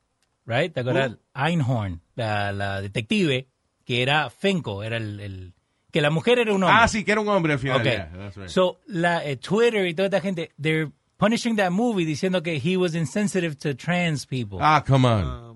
right? 0.46 0.72
¿Te 0.72 0.80
acordás? 0.80 1.16
Einhorn, 1.34 2.00
la, 2.14 2.52
la 2.52 2.80
detective, 2.80 3.46
que 3.84 4.02
era 4.02 4.30
Finko, 4.30 4.82
era 4.82 4.96
el, 4.96 5.20
el- 5.20 5.52
que 5.92 6.00
la 6.00 6.10
mujer 6.10 6.38
era 6.38 6.54
un 6.54 6.62
hombre. 6.62 6.78
Ah, 6.80 6.86
sí, 6.86 7.02
que 7.04 7.10
era 7.12 7.20
un 7.20 7.28
hombre 7.28 7.54
al 7.54 7.58
final. 7.58 7.78
Ok. 7.78 7.84
yeah, 7.84 8.08
that's 8.16 8.36
right. 8.36 8.48
So, 8.48 8.78
la, 8.86 9.24
eh, 9.24 9.36
Twitter 9.36 9.84
y 9.86 9.92
toda 9.94 10.06
esta 10.06 10.20
gente, 10.20 10.52
they're 10.62 10.92
punishing 11.20 11.56
that 11.56 11.70
movie 11.70 12.04
diciendo 12.04 12.42
que 12.42 12.56
he 12.58 12.76
was 12.76 12.94
insensitive 12.96 13.56
to 13.58 13.74
trans 13.74 14.26
people. 14.26 14.58
ah, 14.60 14.82
come 14.84 15.04
on. 15.06 15.24
Oh. 15.24 15.46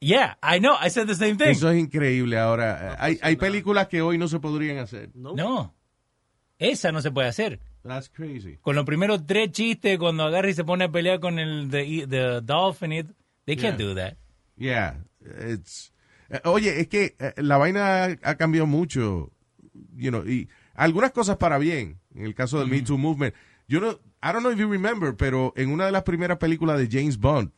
Yeah, 0.00 0.36
I 0.40 0.60
know, 0.60 0.76
I 0.80 0.90
said 0.90 1.08
the 1.08 1.16
same 1.16 1.36
thing. 1.36 1.48
Eso 1.48 1.68
es 1.70 1.76
increíble 1.76 2.38
ahora. 2.38 2.96
Hay, 3.00 3.18
hay 3.20 3.34
películas 3.34 3.88
que 3.88 4.00
hoy 4.00 4.16
no 4.16 4.28
se 4.28 4.38
podrían 4.38 4.78
hacer. 4.78 5.10
No, 5.14 5.74
esa 6.60 6.92
no 6.92 7.02
se 7.02 7.10
puede 7.10 7.26
hacer. 7.28 7.58
That's 7.82 8.08
crazy. 8.08 8.58
Con 8.62 8.76
los 8.76 8.84
primeros 8.84 9.26
tres 9.26 9.50
chistes, 9.50 9.98
cuando 9.98 10.22
agarra 10.22 10.50
y 10.50 10.54
se 10.54 10.62
pone 10.62 10.84
a 10.84 10.88
pelear 10.88 11.18
con 11.18 11.40
el 11.40 11.68
the, 11.68 12.06
the 12.06 12.40
dolphin, 12.42 12.92
it- 12.92 13.10
they 13.44 13.56
can't 13.56 13.76
do 13.76 13.92
that. 13.96 14.14
Yeah, 14.56 14.94
it's... 15.48 15.92
eh, 16.30 16.40
Oye, 16.44 16.78
es 16.80 16.86
que 16.86 17.16
eh, 17.18 17.32
la 17.38 17.56
vaina 17.56 18.04
ha 18.22 18.34
cambiado 18.36 18.66
mucho, 18.68 19.32
you 19.96 20.10
know, 20.10 20.24
y 20.24 20.48
algunas 20.74 21.10
cosas 21.10 21.38
para 21.38 21.58
bien, 21.58 21.98
en 22.14 22.24
el 22.24 22.34
caso 22.36 22.60
del 22.60 22.68
Me 22.68 22.82
Too 22.82 22.98
Movement. 22.98 23.34
Yo 23.68 23.80
no, 23.80 23.98
I 24.22 24.32
don't 24.32 24.40
know 24.42 24.50
if 24.50 24.58
you 24.58 24.66
remember, 24.68 25.14
pero 25.14 25.52
en 25.56 25.70
una 25.70 25.84
de 25.86 25.92
las 25.92 26.02
primeras 26.02 26.38
películas 26.38 26.78
de 26.78 26.88
James 26.90 27.18
Bond, 27.18 27.52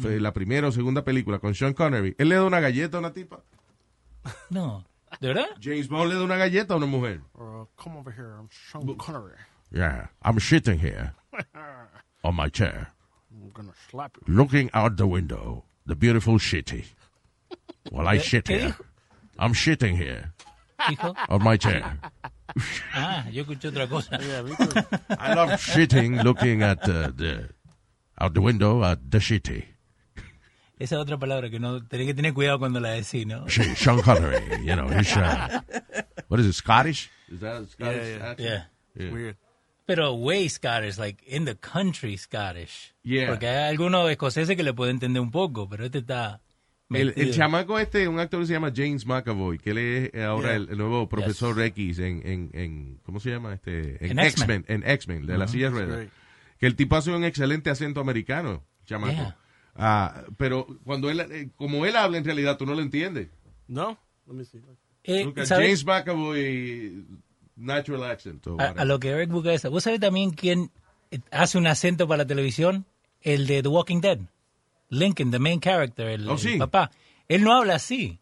fue 0.00 0.20
la 0.20 0.32
primera 0.32 0.68
o 0.68 0.72
segunda 0.72 1.02
película 1.04 1.38
con 1.38 1.54
Sean 1.54 1.72
Connery, 1.74 2.14
él 2.18 2.28
le 2.28 2.34
da 2.36 2.44
una 2.44 2.60
galleta 2.60 2.98
a 2.98 3.00
una 3.00 3.12
tipa. 3.12 3.42
No, 4.50 4.84
¿de 5.20 5.28
verdad? 5.28 5.46
James 5.60 5.88
Bond 5.88 6.10
le 6.12 6.18
da 6.18 6.24
una 6.24 6.36
galleta 6.36 6.74
a 6.74 6.76
una 6.76 6.86
mujer. 6.86 7.20
Uh, 7.34 7.64
come 7.76 7.96
over 7.98 8.12
here. 8.12 8.34
I'm 8.38 8.48
Sean 8.50 8.94
Connery. 8.96 9.36
Yeah, 9.70 10.08
I'm 10.22 10.38
sitting 10.38 10.78
here 10.78 11.14
on 12.24 12.34
my 12.36 12.48
chair, 12.50 12.92
I'm 13.32 13.50
gonna 13.52 13.72
slap 13.90 14.16
you. 14.16 14.34
looking 14.34 14.70
out 14.74 14.96
the 14.96 15.06
window, 15.06 15.64
the 15.86 15.94
beautiful 15.96 16.34
shitty. 16.38 16.84
While 17.90 18.06
I 18.06 18.18
shit 18.18 18.48
here? 18.48 18.76
I'm 19.38 19.52
shitting 19.52 19.96
here 19.96 20.32
Hijo. 20.78 21.14
on 21.28 21.42
my 21.42 21.56
chair. 21.56 21.98
Ah, 22.94 23.24
yo 23.32 23.42
escuché 23.42 23.68
otra 23.68 23.86
cosa. 23.88 24.16
I 25.18 25.34
love 25.34 25.50
shitting, 25.60 26.22
looking 26.22 26.62
at 26.62 26.82
uh, 26.88 27.10
the 27.14 27.48
out 28.20 28.32
the 28.34 28.40
window 28.40 28.84
at 28.84 28.98
the 29.10 29.18
shitty. 29.18 29.64
Esa 30.78 30.96
es 30.96 31.00
otra 31.00 31.16
palabra 31.18 31.50
que 31.50 31.58
no 31.58 31.80
tenés 31.86 32.06
que 32.06 32.14
tener 32.14 32.32
cuidado 32.34 32.58
cuando 32.58 32.80
la 32.80 32.90
decís, 32.90 33.26
¿no? 33.26 33.46
Sh- 33.48 33.74
Sean 33.76 34.00
Connery, 34.02 34.64
you 34.64 34.74
know, 34.74 34.88
he's 34.88 35.16
uh, 35.16 35.60
what 36.28 36.40
is 36.40 36.46
it, 36.46 36.54
Scottish? 36.54 37.10
Is 37.28 37.40
that 37.40 37.62
a 37.62 37.66
Scottish 37.66 37.96
Yeah, 38.02 38.16
yeah. 38.16 38.30
accent? 38.30 38.40
Yeah. 38.40 38.64
Yeah. 39.04 39.12
Weird. 39.12 39.36
Pero 39.86 40.14
way 40.14 40.48
Scottish, 40.48 40.98
like 40.98 41.22
in 41.26 41.44
the 41.44 41.54
country 41.54 42.16
Scottish. 42.16 42.92
Yeah. 43.04 43.28
Porque 43.28 43.46
hay 43.48 43.68
algunos 43.70 44.08
escoceses 44.10 44.56
que 44.56 44.62
le 44.62 44.72
pueden 44.74 44.96
entender 44.96 45.20
un 45.22 45.30
poco, 45.30 45.68
pero 45.68 45.84
este 45.84 45.98
está... 45.98 46.40
El, 46.90 47.14
el 47.16 47.32
chamaco 47.32 47.78
este, 47.78 48.06
un 48.08 48.20
actor 48.20 48.40
que 48.40 48.46
se 48.46 48.52
llama 48.52 48.72
James 48.74 49.06
McAvoy, 49.06 49.58
que 49.58 49.70
él 49.70 49.78
es 49.78 50.10
eh, 50.14 50.22
ahora 50.22 50.48
Yeah. 50.48 50.56
el, 50.56 50.68
el 50.70 50.78
nuevo 50.78 51.08
profesor 51.08 51.60
X 51.60 51.98
en, 51.98 52.20
en, 52.26 52.50
en, 52.52 53.00
¿cómo 53.04 53.20
se 53.20 53.30
llama? 53.30 53.54
Este, 53.54 54.04
en 54.04 54.18
En 54.18 54.26
X-Men. 54.26 54.64
En 54.68 54.82
X-Men, 54.88 55.26
de 55.26 55.38
la 55.38 55.48
silla 55.48 55.66
de 55.66 55.70
ruedas. 55.70 56.08
Que 56.58 56.66
el 56.66 56.76
tipo 56.76 56.96
hace 56.96 57.10
un 57.10 57.24
excelente 57.24 57.70
acento 57.70 58.00
americano, 58.00 58.62
chamaco. 58.84 59.14
Yeah. 59.14 59.36
Ah, 59.76 60.24
pero 60.36 60.66
cuando 60.84 61.10
él, 61.10 61.20
eh, 61.20 61.50
como 61.56 61.84
él 61.86 61.96
habla 61.96 62.18
en 62.18 62.24
realidad, 62.24 62.56
tú 62.58 62.66
no 62.66 62.74
lo 62.74 62.82
entiendes. 62.82 63.28
No? 63.66 63.98
Let 64.26 64.34
me 64.34 64.44
see. 64.44 64.60
Eh. 65.04 65.32
James 65.48 65.84
McAvoy, 65.84 67.04
natural 67.56 68.04
accent. 68.04 68.46
a, 68.58 68.84
lo 68.84 69.00
que 69.00 69.08
Eric 69.08 69.30
busca 69.30 69.52
esa. 69.52 69.68
¿Vos 69.68 69.84
sabés 69.84 70.00
también 70.00 70.30
quién 70.30 70.70
hace 71.30 71.58
un 71.58 71.66
acento 71.66 72.06
para 72.06 72.18
la 72.18 72.26
televisión? 72.26 72.86
El 73.20 73.46
de 73.46 73.62
The 73.62 73.68
Walking 73.68 74.00
Dead. 74.00 74.18
Lincoln, 74.94 75.30
the 75.30 75.38
main 75.38 75.60
character, 75.60 76.08
el, 76.08 76.28
Oh, 76.28 76.32
el 76.34 76.38
sí. 76.38 76.56
papá. 76.58 76.90
Él 77.28 77.42
no 77.42 77.54
habla 77.54 77.76
así. 77.76 78.20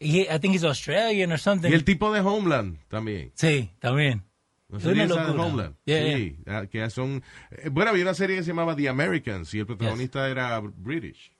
He- 0.00 0.28
I 0.34 0.38
think 0.40 0.54
he's 0.54 0.64
Australian 0.64 1.32
or 1.32 1.38
something. 1.38 1.70
Y 1.70 1.74
el 1.74 1.84
tipo 1.84 2.12
de 2.12 2.20
Homeland 2.20 2.78
también. 2.88 3.32
Sí, 3.34 3.70
también. 3.80 4.24
¿No 4.68 4.78
Es 4.78 4.84
sería 4.84 5.04
una 5.04 5.14
esa 5.14 5.32
de. 5.32 5.38
Homeland? 5.38 5.76
Yeah, 5.84 6.16
sí, 6.16 6.36
ah, 6.46 6.66
que 6.66 6.90
son... 6.90 7.22
eh, 7.52 7.68
bueno, 7.70 7.90
había 7.90 8.02
una 8.02 8.14
serie 8.14 8.36
que 8.36 8.42
se 8.42 8.48
llamaba 8.48 8.74
The 8.74 8.88
Americans 8.88 9.54
y 9.54 9.60
el 9.60 9.66
protagonista 9.66 10.28
era 10.28 10.60
British. 10.60 11.32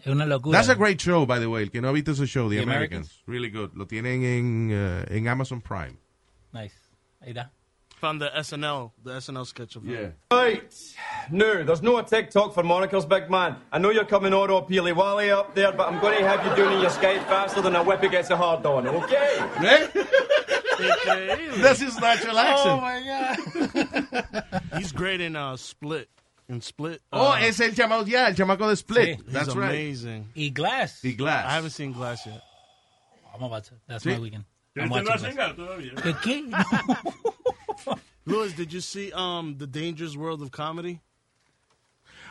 Es 0.00 0.06
una 0.06 0.26
locura. 0.26 0.56
That's 0.58 0.68
a 0.70 0.74
great 0.76 1.00
show, 1.00 1.26
by 1.26 1.40
the 1.40 1.46
way. 1.46 1.64
El 1.64 1.70
que 1.72 1.80
no 1.80 1.88
ha 1.88 1.92
visto 1.92 2.12
ese 2.12 2.26
show, 2.26 2.48
The, 2.48 2.56
The 2.58 2.62
Americans. 2.62 3.22
Really 3.26 3.50
good. 3.50 3.70
Lo 3.74 3.86
tienen 3.88 4.22
en, 4.22 4.70
uh, 4.70 5.12
en 5.12 5.26
Amazon 5.26 5.60
Prime. 5.60 5.96
Nice. 6.52 6.76
Ahí 7.20 7.30
está. 7.30 7.52
Found 8.00 8.20
the 8.20 8.28
SNL, 8.30 8.92
the 9.02 9.10
SNL 9.14 9.44
sketch 9.46 9.74
of 9.74 9.82
him. 9.84 10.14
Right. 10.30 10.72
No, 11.32 11.64
there's 11.64 11.82
no 11.82 12.00
TikTok 12.00 12.54
for 12.54 12.62
Monocle's 12.62 13.04
big 13.06 13.28
man. 13.28 13.56
I 13.72 13.78
know 13.78 13.90
you're 13.90 14.04
coming 14.04 14.32
Oro 14.32 14.60
Peely 14.60 14.94
Wally 14.94 15.32
up 15.32 15.54
there, 15.56 15.72
but 15.72 15.88
I'm 15.88 16.00
going 16.00 16.16
to 16.18 16.28
have 16.28 16.46
you 16.46 16.54
doing 16.64 16.80
your 16.80 16.90
skate 16.90 17.20
faster 17.24 17.60
than 17.60 17.74
a 17.74 17.82
whippy 17.84 18.08
gets 18.08 18.30
a 18.30 18.36
hard 18.36 18.64
on, 18.64 18.86
okay? 18.86 19.88
That's 21.60 21.80
his 21.80 21.98
natural 21.98 22.38
accent. 22.38 22.68
Oh 22.70 22.80
my 22.80 23.02
god. 24.44 24.62
He's 24.78 24.92
great 24.92 25.20
in 25.20 25.34
uh, 25.34 25.56
Split. 25.56 26.08
In 26.48 26.60
Split. 26.60 27.02
Oh, 27.12 27.32
uh, 27.32 27.38
es 27.40 27.60
el 27.60 27.70
chamaco, 27.72 28.06
ya, 28.06 28.26
el 28.26 28.34
chamaco 28.34 28.68
de 28.68 28.76
Split. 28.76 29.18
Sí. 29.18 29.24
he's 29.24 29.32
That's 29.32 29.56
right. 29.56 29.70
amazing. 29.70 30.28
Y 30.36 30.50
Glass. 30.54 31.00
Y 31.02 31.12
Glass. 31.12 31.44
I 31.46 31.50
haven't 31.54 31.70
seen 31.70 31.92
Glass 31.92 32.24
yet. 32.26 32.40
I'm 33.34 33.42
about 33.42 33.64
to. 33.64 33.74
That's 33.88 34.04
Sí. 34.04 34.12
my 34.12 34.20
weekend. 34.20 34.44
I'm 34.78 34.88
watching 34.88 35.34
Glass. 35.34 35.54
¿Qué? 35.56 36.14
qué? 36.22 37.34
Louis, 38.28 38.52
did 38.52 38.72
you 38.72 38.80
see 38.80 39.12
um 39.12 39.56
the 39.58 39.66
Dangerous 39.66 40.16
World 40.16 40.42
of 40.42 40.50
Comedy? 40.50 41.00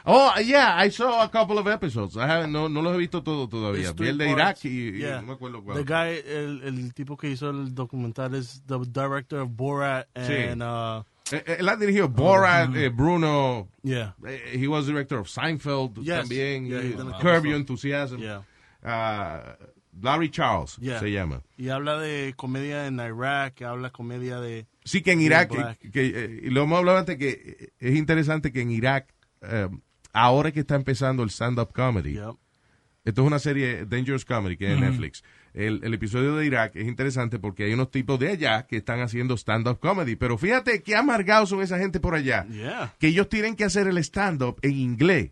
Oh, 0.10 0.40
yeah, 0.40 0.74
I 0.78 0.90
saw 0.90 1.22
a 1.24 1.28
couple 1.28 1.58
of 1.60 1.68
episodes. 1.68 2.16
I 2.16 2.28
haven't, 2.28 2.54
no, 2.54 2.70
no 2.70 2.80
los 2.82 2.96
he 2.96 2.98
visto 3.00 3.22
todo 3.22 3.46
todavía. 3.48 3.92
Vi 3.94 4.08
el 4.08 4.18
de 4.18 4.30
Irak 4.30 4.64
y, 4.64 4.70
y 4.70 5.02
no 5.02 5.22
me 5.24 5.34
acuerdo 5.34 5.62
cuál. 5.62 5.76
The 5.76 5.84
guy, 5.84 6.22
el, 6.26 6.62
el 6.64 6.94
tipo 6.94 7.18
que 7.18 7.30
hizo 7.30 7.50
el 7.50 7.74
documental 7.76 8.34
es 8.36 8.62
the 8.68 8.80
director 8.86 9.40
of 9.42 9.50
Borat 9.50 10.06
Sí. 10.16 10.52
and 10.52 10.64
uh 10.64 11.04
Eh, 11.30 11.44
eh, 11.46 11.58
Él 11.60 11.68
ha 11.68 11.76
dirigido 11.76 12.08
Borat, 12.08 12.74
eh, 12.74 12.88
Bruno. 12.88 13.68
yeah. 13.84 14.14
he 14.54 14.66
was 14.66 14.86
director 14.88 15.18
of 15.20 15.28
Seinfeld 15.28 15.98
Yes. 16.02 16.22
también. 16.30 16.68
Yeah, 16.68 16.80
y 16.80 16.86
he's 16.88 16.96
done 16.96 17.10
a 17.10 17.12
couple 17.12 17.32
Curb. 17.32 17.46
Your 17.48 17.56
Enthusiasm. 17.58 18.20
Yeah. 18.22 18.44
Ah, 18.82 19.58
Larry 20.02 20.30
Charles 20.30 20.78
Yeah. 20.80 21.00
se 21.02 21.12
llama. 21.12 21.42
Y 21.58 21.68
habla 21.68 22.00
de 22.00 22.34
comedia 22.38 22.86
en 22.88 22.98
Irak, 23.02 23.62
habla 23.64 23.90
comedia 23.90 24.40
de 24.40 24.68
Sí, 24.88 25.02
que 25.02 25.12
en 25.12 25.22
Irak, 25.22 25.78
que, 25.80 25.92
que, 25.92 26.08
eh, 26.16 26.42
lo 26.52 26.64
hemos 26.64 26.78
hablado 26.80 26.98
antes, 26.98 27.18
que 27.18 27.30
eh, 27.30 27.70
es 27.80 27.96
interesante 27.96 28.52
que 28.52 28.62
en 28.62 28.72
Irak, 28.72 29.14
eh, 29.42 29.68
ahora 30.14 30.52
que 30.52 30.62
está 30.62 30.76
empezando 30.76 31.24
el 31.24 31.30
stand-up 31.30 31.74
comedy, 31.74 32.14
Yep. 32.14 32.36
esto 33.06 33.22
es 33.22 33.28
una 33.28 33.40
serie 33.40 33.86
Dangerous 33.86 34.24
Comedy 34.26 34.56
que 34.58 34.72
es 34.74 34.80
de 34.80 34.86
Netflix. 34.90 35.24
El, 35.54 35.82
el 35.84 35.94
episodio 35.94 36.36
de 36.36 36.46
Irak 36.46 36.76
es 36.76 36.88
interesante 36.88 37.40
porque 37.40 37.64
hay 37.66 37.74
unos 37.74 37.90
tipos 37.92 38.20
de 38.20 38.30
allá 38.30 38.68
que 38.68 38.78
están 38.78 39.02
haciendo 39.02 39.36
stand-up 39.38 39.80
comedy, 39.80 40.16
pero 40.16 40.38
fíjate 40.38 40.84
qué 40.84 40.96
amargados 40.96 41.50
son 41.50 41.62
esa 41.62 41.78
gente 41.80 42.00
por 42.00 42.16
allá, 42.16 42.46
Yeah. 42.50 42.94
que 43.00 43.08
ellos 43.08 43.28
tienen 43.28 43.56
que 43.56 43.64
hacer 43.66 43.88
el 43.88 43.98
stand-up 44.00 44.58
en 44.62 44.78
inglés, 44.78 45.32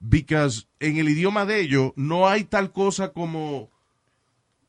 because 0.00 0.66
en 0.80 0.96
el 0.98 1.08
idioma 1.08 1.44
de 1.46 1.60
ellos 1.60 1.92
no 1.96 2.28
hay 2.28 2.44
tal 2.44 2.70
cosa 2.72 3.12
como, 3.12 3.70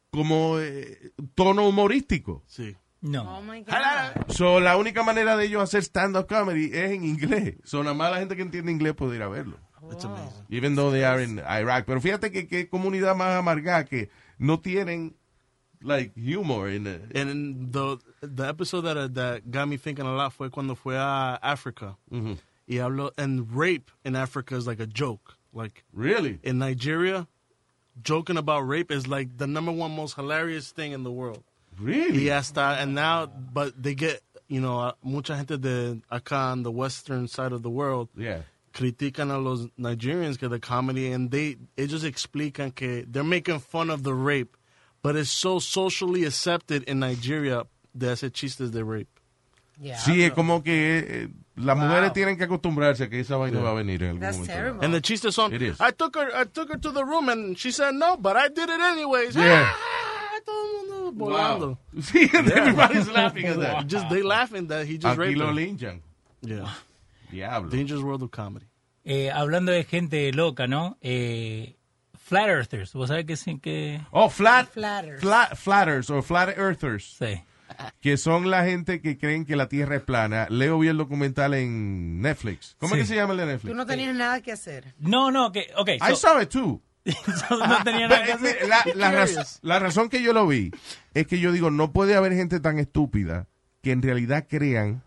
como 0.09 0.59
eh, 0.59 1.11
tono 1.35 1.67
humorístico. 1.67 2.43
Sí. 2.47 2.75
No. 3.01 3.37
Oh 3.37 3.41
my 3.41 3.61
God. 3.61 4.31
So, 4.31 4.59
la 4.59 4.75
única 4.77 5.03
manera 5.03 5.37
de 5.37 5.45
ellos 5.45 5.61
hacer 5.61 5.83
stand-up 5.83 6.27
comedy 6.27 6.71
es 6.73 6.91
en 6.91 7.03
inglés. 7.03 7.55
So, 7.63 7.83
nada 7.83 7.93
más 7.93 8.11
la 8.11 8.19
gente 8.19 8.35
que 8.35 8.41
entiende 8.41 8.71
inglés 8.71 8.95
puede 8.95 9.15
ir 9.15 9.21
a 9.23 9.27
verlo. 9.29 9.57
It's 9.91 10.03
amazing. 10.03 10.45
Even 10.49 10.75
though 10.75 10.91
they 10.91 11.03
are 11.03 11.21
in 11.21 11.39
Iraq. 11.39 11.85
Pero 11.85 12.01
fíjate 12.01 12.31
que 12.31 12.47
qué 12.47 12.67
comunidad 12.67 13.15
más 13.15 13.37
amargada 13.37 13.85
que 13.85 14.09
no 14.37 14.59
tienen, 14.59 15.13
like, 15.81 16.11
humor. 16.15 16.69
In 16.69 16.83
the, 16.83 16.99
And 17.13 17.71
the 17.71 17.97
the 18.21 18.47
episode 18.47 18.81
that 18.81 18.97
uh, 18.97 19.07
that 19.09 19.49
got 19.49 19.67
me 19.67 19.77
thinking 19.77 20.05
a 20.05 20.13
lot 20.13 20.33
fue 20.33 20.49
cuando 20.49 20.75
fue 20.75 20.95
a 20.95 21.39
Africa. 21.41 21.95
Y 22.67 22.77
habló 22.79 23.11
and 23.17 23.49
rape 23.55 23.91
in 24.03 24.15
Africa 24.15 24.55
is 24.55 24.67
like 24.67 24.81
a 24.81 24.87
joke. 24.87 25.35
Like 25.53 25.85
really? 25.93 26.39
in 26.43 26.57
Nigeria, 26.59 27.27
joking 28.01 28.37
about 28.37 28.67
rape 28.67 28.91
is 28.91 29.07
like 29.07 29.37
the 29.37 29.47
number 29.47 29.71
one 29.71 29.95
most 29.95 30.15
hilarious 30.15 30.71
thing 30.71 30.91
in 30.91 31.03
the 31.03 31.11
world. 31.11 31.43
Really? 31.79 32.25
Y 32.25 32.29
hasta 32.29 32.77
and 32.81 32.95
now, 32.95 33.27
but 33.27 33.73
they 33.81 33.93
get 33.95 34.21
you 34.47 34.61
know 34.61 34.93
mucha 35.03 35.35
gente 35.35 35.57
de 35.57 36.01
acá 36.11 36.51
on 36.53 36.63
the 36.63 36.71
western 36.71 37.27
side 37.27 37.51
of 37.53 37.61
the 37.63 37.69
world 37.69 38.07
Yeah. 38.15 38.43
critican 38.73 39.29
a 39.31 39.37
los 39.37 39.67
Nigerians 39.77 40.37
que 40.39 40.47
the 40.47 40.59
comedy 40.59 41.11
and 41.11 41.29
they 41.31 41.57
ellos 41.77 42.03
explican 42.03 42.73
que 42.73 43.05
they're 43.07 43.23
making 43.23 43.59
fun 43.59 43.89
of 43.89 44.03
the 44.03 44.13
rape, 44.13 44.55
but 45.03 45.15
it's 45.15 45.31
so 45.31 45.59
socially 45.59 46.25
accepted 46.25 46.83
in 46.87 46.99
Nigeria 46.99 47.65
de 47.93 48.07
hacer 48.11 48.29
chistes 48.31 48.71
de 48.71 48.83
rape. 48.83 49.09
Yeah. 49.79 49.97
Sí, 49.97 50.23
es 50.23 50.31
como 50.31 50.63
que 50.63 50.97
eh, 50.99 51.27
las 51.55 51.77
Wow. 51.77 51.85
mujeres 51.87 52.13
tienen 52.13 52.35
que 52.37 52.45
acostumbrarse 52.45 53.03
a 53.03 53.09
que 53.09 53.19
esa 53.19 53.35
vaina 53.37 53.57
Yeah. 53.59 53.63
va 53.63 53.71
a 53.71 53.73
venir 53.75 54.01
en 54.03 54.09
algún 54.09 54.21
That's 54.21 54.37
momento. 54.37 54.53
terrible. 54.53 54.85
And 54.85 54.93
the 54.93 55.01
chistes 55.01 55.35
son, 55.35 55.53
It 55.53 55.61
is. 55.61 55.79
I 55.79 55.91
took 55.91 56.15
her, 56.15 56.29
I 56.33 56.45
took 56.45 56.69
her 56.71 56.79
to 56.79 56.91
the 56.91 57.03
room 57.03 57.29
and 57.29 57.55
she 57.57 57.71
said 57.71 57.93
no, 57.93 58.17
but 58.17 58.35
I 58.37 58.47
did 58.47 58.69
it 58.69 58.79
anyways. 58.79 59.35
Yeah. 59.35 59.69
Wow. 61.17 61.29
volando. 61.29 61.79
Sí, 62.01 62.29
and 62.33 62.49
everybody's 62.51 63.07
laughing 63.09 63.45
at 63.47 63.59
that. 63.59 63.87
Just 63.87 64.09
they 64.09 64.21
laughing 64.23 64.67
that 64.67 64.85
he 64.85 64.93
just 64.97 65.05
Aquí 65.05 65.17
raped 65.17 65.37
lo 65.37 65.51
linchan. 65.51 66.01
Yeah, 66.41 66.67
Diablo. 67.31 67.69
dangerous 67.69 68.01
world 68.03 68.23
of 68.23 68.31
comedy. 68.31 68.65
Eh, 69.03 69.31
hablando 69.31 69.71
de 69.71 69.83
gente 69.85 70.31
loca, 70.33 70.67
¿no? 70.67 70.97
Eh, 71.01 71.75
flat 72.17 72.49
Earthers. 72.49 72.93
¿Vos 72.93 73.09
sabés 73.09 73.39
sí 73.39 73.59
que...? 73.59 74.01
Oh, 74.11 74.29
flat, 74.29 74.69
Flatters. 74.71 75.21
flat, 75.21 75.55
flatters 75.55 76.09
o 76.09 76.21
flat 76.21 76.57
earthers. 76.57 77.15
Sí. 77.17 77.41
que 78.01 78.17
son 78.17 78.49
la 78.49 78.63
gente 78.65 79.01
que 79.01 79.17
creen 79.17 79.45
que 79.45 79.55
la 79.55 79.67
Tierra 79.69 79.97
es 79.97 80.01
plana. 80.01 80.47
Leo 80.49 80.79
vi 80.79 80.87
el 80.87 80.97
documental 80.97 81.53
en 81.53 82.21
Netflix. 82.21 82.75
¿Cómo 82.79 82.95
Sí. 82.95 83.01
es 83.01 83.07
que 83.07 83.13
se 83.13 83.15
llama 83.15 83.33
el 83.33 83.37
de 83.39 83.43
Tú 83.45 83.49
Netflix? 83.51 83.75
no 83.75 83.85
tenías 83.85 84.15
nada 84.15 84.41
que 84.41 84.51
hacer. 84.51 84.93
No, 84.99 85.31
no, 85.31 85.51
que... 85.51 85.67
Ok, 85.77 85.89
I 85.89 85.99
so- 86.11 86.15
saw 86.15 86.41
it 86.41 86.49
too. 86.49 86.81
So 87.11 87.57
no 87.67 87.83
tenía 87.83 88.07
nada 88.07 88.25
que 88.25 88.35
Pero, 88.41 88.75
hacer. 88.75 88.95
la, 88.95 89.11
la 89.11 89.11
raz- 89.25 89.59
la 89.61 89.79
razón 89.79 90.09
que 90.09 90.21
yo 90.21 90.33
lo 90.33 90.47
vi 90.47 90.71
es 91.13 91.27
que 91.27 91.39
yo 91.39 91.51
digo, 91.51 91.71
no 91.71 91.91
puede 91.93 92.15
haber 92.15 92.33
gente 92.33 92.59
tan 92.59 92.79
estúpida 92.79 93.47
que 93.81 93.91
en 93.91 94.01
realidad 94.01 94.45
crean 94.49 95.03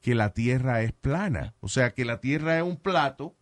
que 0.00 0.14
la 0.14 0.34
Tierra 0.34 0.82
es 0.82 0.92
plana. 0.92 1.54
O 1.60 1.68
sea, 1.68 1.94
que 1.94 2.04
la 2.04 2.20
Tierra 2.20 2.56
es 2.58 2.62
un 2.62 2.76
plato 2.76 3.34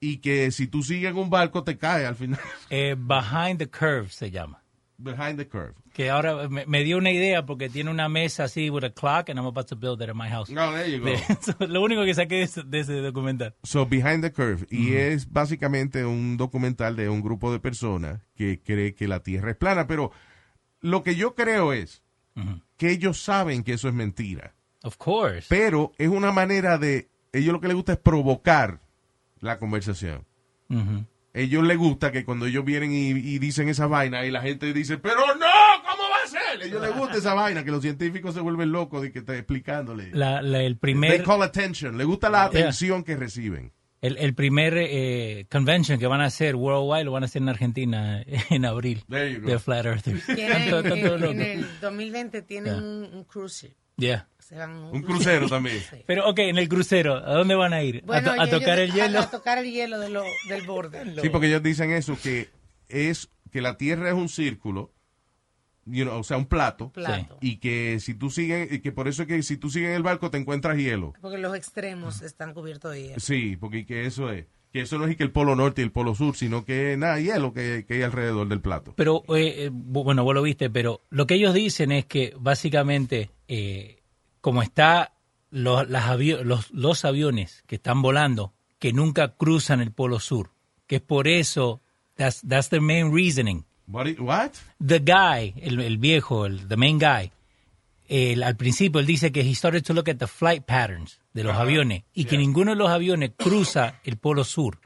y 0.00 0.18
que 0.18 0.50
si 0.50 0.66
tú 0.66 0.82
sigues 0.82 1.10
en 1.10 1.16
un 1.16 1.30
barco 1.30 1.64
te 1.64 1.78
cae 1.78 2.04
al 2.04 2.16
final. 2.16 2.38
Eh, 2.70 2.94
Behind 2.98 3.58
the 3.58 3.70
Curve 3.70 4.10
se 4.10 4.30
llama. 4.30 4.62
Behind 4.98 5.36
the 5.38 5.46
curve. 5.46 5.74
Que 5.92 6.08
ahora 6.10 6.48
me, 6.48 6.64
me 6.66 6.82
dio 6.82 6.96
una 6.96 7.10
idea 7.10 7.44
porque 7.44 7.68
tiene 7.68 7.90
una 7.90 8.08
mesa 8.08 8.44
así 8.44 8.70
with 8.70 8.84
a 8.84 8.90
clock 8.90 9.28
and 9.28 9.38
I'm 9.38 9.46
about 9.46 9.66
to 9.68 9.76
build 9.76 10.00
it 10.02 10.08
in 10.08 10.16
my 10.16 10.28
house. 10.28 10.50
No, 10.50 10.72
there 10.72 10.90
you 10.90 11.00
go. 11.00 11.06
De- 11.10 11.18
so, 11.42 11.54
lo 11.66 11.82
único 11.82 12.04
que 12.04 12.14
saqué 12.14 12.42
ese, 12.42 12.62
de 12.62 12.80
ese 12.80 12.94
documental. 13.00 13.54
So, 13.62 13.84
Behind 13.86 14.22
the 14.22 14.32
Curve. 14.32 14.66
Y 14.70 14.94
es 14.94 15.30
básicamente 15.30 16.04
un 16.04 16.36
documental 16.36 16.96
de 16.96 17.08
un 17.10 17.20
grupo 17.22 17.52
de 17.52 17.60
personas 17.60 18.20
que 18.34 18.60
cree 18.62 18.94
que 18.94 19.06
la 19.06 19.20
Tierra 19.20 19.50
es 19.50 19.56
plana. 19.56 19.86
Pero 19.86 20.12
lo 20.80 21.02
que 21.02 21.14
yo 21.14 21.34
creo 21.34 21.72
es 21.72 22.02
que 22.76 22.90
ellos 22.90 23.22
saben 23.22 23.62
que 23.62 23.74
eso 23.74 23.88
es 23.88 23.94
mentira. 23.94 24.54
Of 24.82 24.96
course. 24.98 25.46
Pero 25.48 25.92
es 25.98 26.08
una 26.08 26.32
manera 26.32 26.78
de... 26.78 27.08
Ellos 27.32 27.52
lo 27.52 27.60
que 27.60 27.66
les 27.68 27.76
gusta 27.76 27.92
es 27.94 27.98
provocar 27.98 28.80
la 29.40 29.58
conversación. 29.58 30.24
Ujú. 30.70 31.04
Ellos 31.36 31.62
les 31.64 31.76
gusta 31.76 32.10
que 32.10 32.24
cuando 32.24 32.46
ellos 32.46 32.64
vienen 32.64 32.92
y, 32.92 33.10
y 33.10 33.38
dicen 33.38 33.68
esa 33.68 33.86
vaina 33.86 34.24
y 34.24 34.30
la 34.30 34.40
gente 34.40 34.72
dice, 34.72 34.96
pero 34.98 35.20
no, 35.20 35.46
¿cómo 35.88 36.02
va 36.10 36.24
a 36.24 36.26
ser? 36.28 36.62
A 36.62 36.64
ellos 36.64 36.80
les 36.80 36.96
gusta 36.96 37.18
esa 37.18 37.34
vaina, 37.34 37.62
que 37.62 37.70
los 37.70 37.82
científicos 37.82 38.34
se 38.34 38.40
vuelven 38.40 38.72
locos 38.72 39.02
de 39.02 39.12
que 39.12 39.18
está 39.18 39.36
explicándole. 39.36 40.10
La- 40.12 40.40
la- 40.40 40.62
el 40.62 40.72
They 40.74 40.80
primer, 40.80 41.22
call 41.22 41.42
attention. 41.42 41.98
Les 41.98 42.06
gusta 42.06 42.30
la 42.30 42.48
Yeah. 42.50 42.60
atención 42.62 43.04
que 43.04 43.16
reciben. 43.16 43.72
el, 44.00 44.16
el 44.18 44.34
primer 44.34 44.74
eh, 44.78 45.46
convention 45.50 45.98
que 45.98 46.06
van 46.06 46.20
a 46.20 46.26
hacer 46.26 46.54
worldwide 46.56 47.04
lo 47.04 47.12
van 47.12 47.22
a 47.24 47.26
hacer 47.26 47.42
en 47.42 47.48
Argentina 47.48 48.22
en 48.50 48.64
abril. 48.64 49.02
There 49.08 49.32
you 49.32 49.40
go. 49.42 49.48
De 49.48 49.58
Flat 49.58 49.84
todos 50.70 50.86
en, 51.28 51.40
el 51.42 51.66
2020 51.80 52.42
tienen 52.42 52.74
Yeah. 52.74 52.82
un, 52.82 53.10
un 53.14 53.24
cruise 53.24 53.62
ship. 53.62 53.74
Yeah. 53.96 54.28
Se 54.38 54.54
van 54.56 54.70
a 54.70 54.90
Un 54.90 55.02
crucero 55.02 55.48
también. 55.48 55.80
Sí. 55.90 55.96
Pero, 56.06 56.28
ok, 56.28 56.38
en 56.40 56.58
el 56.58 56.68
crucero, 56.68 57.16
¿a 57.16 57.34
dónde 57.34 57.54
van 57.54 57.72
a 57.72 57.82
ir? 57.82 58.02
¿A, 58.04 58.06
Bueno, 58.06 58.34
to- 58.34 58.40
a 58.40 58.44
ellos- 58.46 58.60
tocar 58.60 58.78
el 58.78 58.92
hielo? 58.92 59.18
A, 59.20 59.30
tocar 59.30 59.58
el 59.58 59.70
hielo 59.72 59.98
de 59.98 60.08
lo- 60.10 60.24
del 60.48 60.66
borde. 60.66 61.02
Sí, 61.22 61.28
porque 61.30 61.48
ellos 61.48 61.62
dicen 61.62 61.90
eso, 61.92 62.16
que 62.22 62.48
es 62.88 63.28
que 63.50 63.60
la 63.60 63.76
Tierra 63.76 64.08
es 64.08 64.14
un 64.14 64.28
círculo, 64.28 64.92
you 65.86 66.04
know, 66.04 66.18
o 66.18 66.22
sea, 66.24 66.36
un 66.36 66.46
plato, 66.46 66.90
Plato. 66.92 67.38
y 67.40 67.56
que 67.58 67.98
si 68.00 68.14
tú 68.14 68.30
sigues, 68.30 68.70
y 68.70 68.80
que 68.80 68.92
por 68.92 69.08
eso 69.08 69.22
es 69.22 69.28
que 69.28 69.42
si 69.42 69.56
tú 69.56 69.70
sigues 69.70 69.88
en 69.90 69.96
el 69.96 70.02
barco 70.02 70.30
te 70.30 70.36
encuentras 70.38 70.76
hielo. 70.76 71.12
Porque 71.20 71.38
los 71.38 71.56
extremos 71.56 72.22
están 72.22 72.52
cubiertos 72.54 72.92
de 72.92 73.02
hielo. 73.02 73.20
Sí, 73.20 73.56
porque 73.56 73.86
que 73.86 74.04
eso 74.06 74.30
es, 74.30 74.46
que 74.76 74.82
eso 74.82 74.98
no 74.98 75.06
es 75.06 75.16
que 75.16 75.22
el 75.22 75.30
polo 75.30 75.56
norte 75.56 75.80
y 75.80 75.84
el 75.84 75.90
polo 75.90 76.14
sur, 76.14 76.36
sino 76.36 76.64
que 76.64 76.96
nada, 76.98 77.18
hielo 77.18 77.52
que, 77.54 77.84
que 77.88 77.94
hay 77.94 78.02
alrededor 78.02 78.46
del 78.48 78.60
plato. 78.60 78.92
Pero, 78.96 79.22
eh, 79.34 79.64
eh, 79.64 79.70
bu- 79.70 80.04
bueno, 80.04 80.22
vos 80.22 80.34
lo 80.34 80.42
viste, 80.42 80.68
pero 80.68 81.00
lo 81.08 81.26
que 81.26 81.34
ellos 81.34 81.54
dicen 81.54 81.92
es 81.92 82.04
que 82.04 82.34
básicamente, 82.38 83.30
eh, 83.48 84.00
como 84.42 84.62
está 84.62 85.12
los, 85.50 85.88
las 85.88 86.18
los, 86.44 86.70
los 86.72 87.04
aviones 87.04 87.62
que 87.66 87.76
están 87.76 88.02
volando, 88.02 88.52
que 88.78 88.92
nunca 88.92 89.34
cruzan 89.36 89.80
el 89.80 89.92
polo 89.92 90.20
sur, 90.20 90.50
que 90.86 90.96
es 90.96 91.02
por 91.02 91.26
eso, 91.28 91.80
that's, 92.16 92.42
that's 92.46 92.68
the 92.68 92.80
main 92.80 93.14
reasoning. 93.14 93.64
What? 93.88 94.06
i- 94.08 94.20
what? 94.20 94.50
The 94.84 94.98
guy, 94.98 95.54
el, 95.62 95.80
el 95.80 95.96
viejo, 95.98 96.44
el 96.44 96.68
the 96.68 96.76
main 96.76 96.98
guy, 96.98 97.30
el- 98.08 98.42
al 98.42 98.56
principio 98.56 99.00
él 99.00 99.06
dice 99.06 99.32
que 99.32 99.40
he 99.40 99.54
started 99.54 99.82
to 99.82 99.92
look 99.94 100.08
at 100.10 100.16
the 100.16 100.26
flight 100.26 100.64
patterns 100.64 101.20
de 101.32 101.44
los 101.44 101.56
aviones 101.56 102.04
y 102.14 102.24
que 102.24 102.36
ninguno 102.38 102.72
de 102.72 102.76
los 102.76 102.90
aviones 102.90 103.32
cruza 103.36 104.00
el 104.04 104.16
polo 104.16 104.44
sur, 104.44 104.78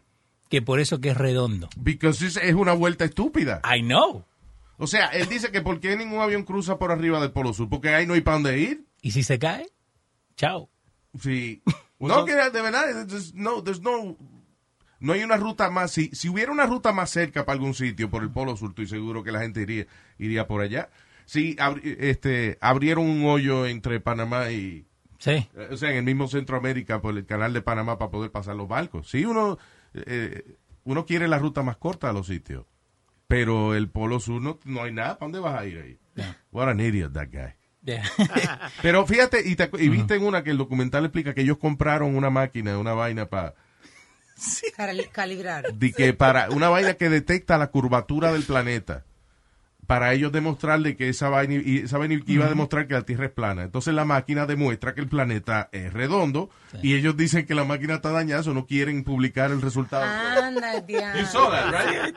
que 0.49 0.63
por 0.63 0.81
eso 0.81 1.01
que 1.01 1.11
es 1.11 1.17
redondo. 1.17 1.69
Because 1.77 2.27
es, 2.27 2.37
es 2.37 2.55
una 2.55 2.73
vuelta 2.73 3.05
estúpida. 3.05 3.61
I 3.65 3.83
know. 3.83 4.25
O 4.79 4.87
sea, 4.87 5.07
él 5.09 5.29
dice 5.29 5.51
que 5.53 5.61
por 5.61 5.79
qué 5.81 5.97
ningún 5.97 6.21
avión 6.21 6.43
cruza 6.45 6.79
por 6.79 6.91
arriba 6.91 7.21
del 7.21 7.33
polo 7.33 7.53
sur, 7.53 7.69
porque 7.69 7.91
ahí 7.91 8.07
no 8.07 8.15
hay 8.15 8.23
para 8.23 8.37
dónde 8.37 8.59
ir. 8.59 8.85
¿Y 9.03 9.11
si 9.11 9.23
se 9.23 9.39
cae? 9.39 9.67
Chao. 10.37 10.69
Sí. 11.21 11.63
No, 12.03 12.25
que 12.25 12.35
de 12.35 12.63
verdad, 12.63 13.07
there's 13.07 13.35
no, 13.35 13.63
there's 13.63 13.83
no, 13.83 14.17
no 15.01 15.13
hay 15.13 15.23
una 15.23 15.37
ruta 15.37 15.69
más. 15.69 15.91
Si, 15.93 16.09
si 16.15 16.31
hubiera 16.31 16.51
una 16.51 16.65
ruta 16.65 16.93
más 16.93 17.11
cerca 17.11 17.45
para 17.45 17.53
algún 17.57 17.75
sitio 17.75 18.09
por 18.09 18.23
el 18.23 18.31
Polo 18.31 18.57
Sur, 18.57 18.71
estoy 18.71 18.87
seguro 18.87 19.23
que 19.23 19.31
la 19.33 19.41
gente 19.43 19.61
iría, 19.61 19.87
iría 20.19 20.47
por 20.47 20.63
allá. 20.63 20.89
Si 21.31 21.55
abri- 21.59 21.97
este, 22.01 22.59
abrieron 22.61 23.09
un 23.09 23.25
hoyo 23.25 23.65
entre 23.67 24.01
Panamá 24.01 24.51
y, 24.51 24.85
Sí. 25.19 25.31
eh, 25.55 25.69
o 25.71 25.77
sea, 25.77 25.91
en 25.91 25.99
el 25.99 26.03
mismo 26.05 26.27
Centroamérica 26.27 27.01
por 27.01 27.17
el 27.17 27.25
canal 27.25 27.53
de 27.53 27.63
Panamá 27.63 27.99
para 27.99 28.11
poder 28.11 28.33
pasar 28.33 28.57
los 28.57 28.67
barcos. 28.67 29.09
Sí, 29.09 29.25
uno, 29.25 29.57
eh, 29.95 30.57
uno 30.83 31.07
quiere 31.07 31.29
la 31.29 31.39
ruta 31.39 31.63
más 31.63 31.77
corta 31.77 32.11
a 32.11 32.13
los 32.13 32.27
sitios, 32.27 32.67
pero 33.29 33.77
el 33.77 33.89
Polo 33.91 34.19
Sur 34.19 34.43
no, 34.43 34.59
no 34.65 34.83
hay 34.83 34.93
nada. 34.93 35.19
¿Para 35.21 35.27
dónde 35.31 35.39
vas 35.39 35.61
a 35.61 35.67
ir 35.67 35.79
ahí? 35.79 35.99
What 36.51 36.69
an 36.69 36.81
idiot 36.81 37.13
that 37.13 37.29
guy. 37.31 37.55
Yeah. 37.85 38.03
Pero 38.83 39.07
fíjate, 39.07 39.49
y, 39.49 39.55
te- 39.55 39.71
y 39.79 39.89
viste 39.89 40.17
en 40.17 40.25
una 40.25 40.43
que 40.43 40.51
el 40.51 40.59
documental 40.59 41.05
explica 41.05 41.33
que 41.33 41.43
ellos 41.43 41.59
compraron 41.59 42.17
una 42.17 42.29
máquina, 42.29 42.77
una 42.77 42.93
vaina 42.93 43.27
para 43.27 43.55
Cali- 44.77 45.07
Calibrar. 45.13 45.73
de 45.73 45.93
que 45.93 46.13
para 46.13 46.51
una 46.51 46.69
vaina 46.69 46.95
que 46.95 47.09
detecta 47.09 47.57
la 47.57 47.69
curvatura 47.69 48.33
del 48.33 48.43
planeta 48.43 49.05
para 49.91 50.13
ellos 50.13 50.31
demostrarle 50.31 50.95
que 50.95 51.09
esa 51.09 51.31
vaina, 51.31 51.55
y 51.55 51.79
esa 51.79 51.99
vaina 51.99 52.23
iba 52.25 52.47
a 52.47 52.49
demostrar 52.49 52.87
que 52.87 52.95
la 52.95 53.03
Tierra 53.03 53.25
es 53.25 53.33
plana. 53.33 53.65
Entonces 53.65 53.93
la 53.93 54.05
máquina 54.05 54.47
demuestra 54.47 54.95
que 54.95 55.01
el 55.01 55.09
planeta 55.09 55.69
es 55.73 55.93
redondo 55.93 56.49
y 56.81 56.95
ellos 56.95 57.17
dicen 57.17 57.45
que 57.45 57.57
la 57.57 57.65
máquina 57.65 57.95
está 57.95 58.13
dañada, 58.13 58.49
o 58.49 58.55
no 58.55 58.67
quieren 58.67 59.03
publicar 59.03 59.51
el 59.51 59.61
resultado. 59.61 60.05
Anda. 60.05 60.87
You 60.87 61.27
saw 61.27 61.51
that, 61.51 61.73
right? 61.73 62.15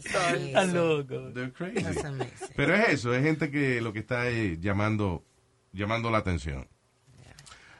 Sí, 0.00 0.46
Está 0.46 0.64
loco. 0.64 1.30
They're 1.34 1.52
crazy. 1.52 1.82
That's 1.82 2.02
amazing. 2.02 2.48
Pero 2.56 2.74
es 2.74 2.88
eso, 2.88 3.12
es 3.12 3.22
gente 3.22 3.50
que 3.50 3.82
lo 3.82 3.92
que 3.92 3.98
está 3.98 4.26
es 4.28 4.58
llamando, 4.58 5.22
llamando 5.74 6.10
la 6.10 6.16
atención. 6.16 6.68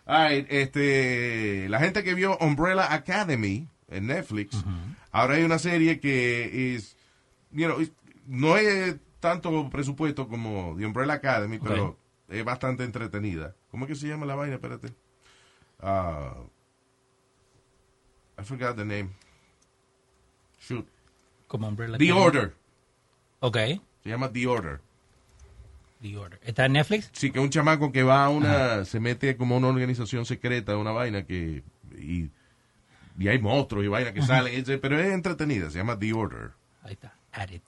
All 0.04 0.28
right, 0.28 0.46
este, 0.50 1.66
la 1.70 1.78
gente 1.78 2.04
que 2.04 2.12
vio 2.12 2.36
Umbrella 2.42 2.92
Academy 2.92 3.68
en 3.88 4.08
Netflix, 4.08 4.62
ahora 5.10 5.36
hay 5.36 5.44
una 5.44 5.58
serie 5.58 5.98
que 5.98 6.74
es, 6.74 6.94
you 7.52 7.64
know, 7.64 7.78
no 8.26 8.58
es 8.58 8.96
tanto 9.20 9.68
presupuesto 9.70 10.26
como 10.28 10.74
The 10.76 10.86
Umbrella 10.86 11.14
Academy, 11.14 11.58
pero 11.58 11.96
es 12.28 12.44
bastante 12.44 12.84
entretenida. 12.84 13.54
¿Cómo 13.70 13.84
es 13.84 13.88
que 13.90 13.94
se 13.94 14.08
llama 14.08 14.26
la 14.26 14.34
vaina? 14.34 14.54
Espérate. 14.56 14.92
Ah, 15.80 16.34
I 18.38 18.42
forgot 18.44 18.76
the 18.76 18.84
name. 18.84 19.10
Shoot. 20.60 20.86
Como 21.46 21.68
Umbrella 21.68 21.98
The 21.98 22.04
Academy. 22.10 22.26
Order. 22.26 22.54
Ok. 23.40 23.56
Se 24.02 24.08
llama 24.08 24.32
The 24.32 24.46
Order. 24.46 24.80
The 26.00 26.16
Order. 26.16 26.40
¿Está 26.42 26.64
en 26.66 26.72
Netflix? 26.72 27.10
Sí, 27.12 27.30
que 27.30 27.40
un 27.40 27.50
chamaco 27.50 27.92
que 27.92 28.02
va 28.02 28.24
a 28.24 28.28
una, 28.30 28.84
se 28.86 29.00
mete 29.00 29.36
como 29.36 29.56
una 29.56 29.68
organización 29.68 30.24
secreta, 30.24 30.76
una 30.78 30.92
vaina 30.92 31.26
que, 31.26 31.62
y, 31.98 32.30
y 33.18 33.28
hay 33.28 33.38
monstruos 33.38 33.84
y 33.84 33.88
vaina 33.88 34.14
que 34.14 34.20
Ajá. 34.20 34.38
salen, 34.38 34.64
pero 34.80 34.98
es 34.98 35.12
entretenida, 35.12 35.70
se 35.70 35.76
llama 35.78 35.98
The 35.98 36.12
Order. 36.14 36.52
Ahí 36.82 36.92
está, 36.94 37.14
Add 37.32 37.52
It. 37.52 37.62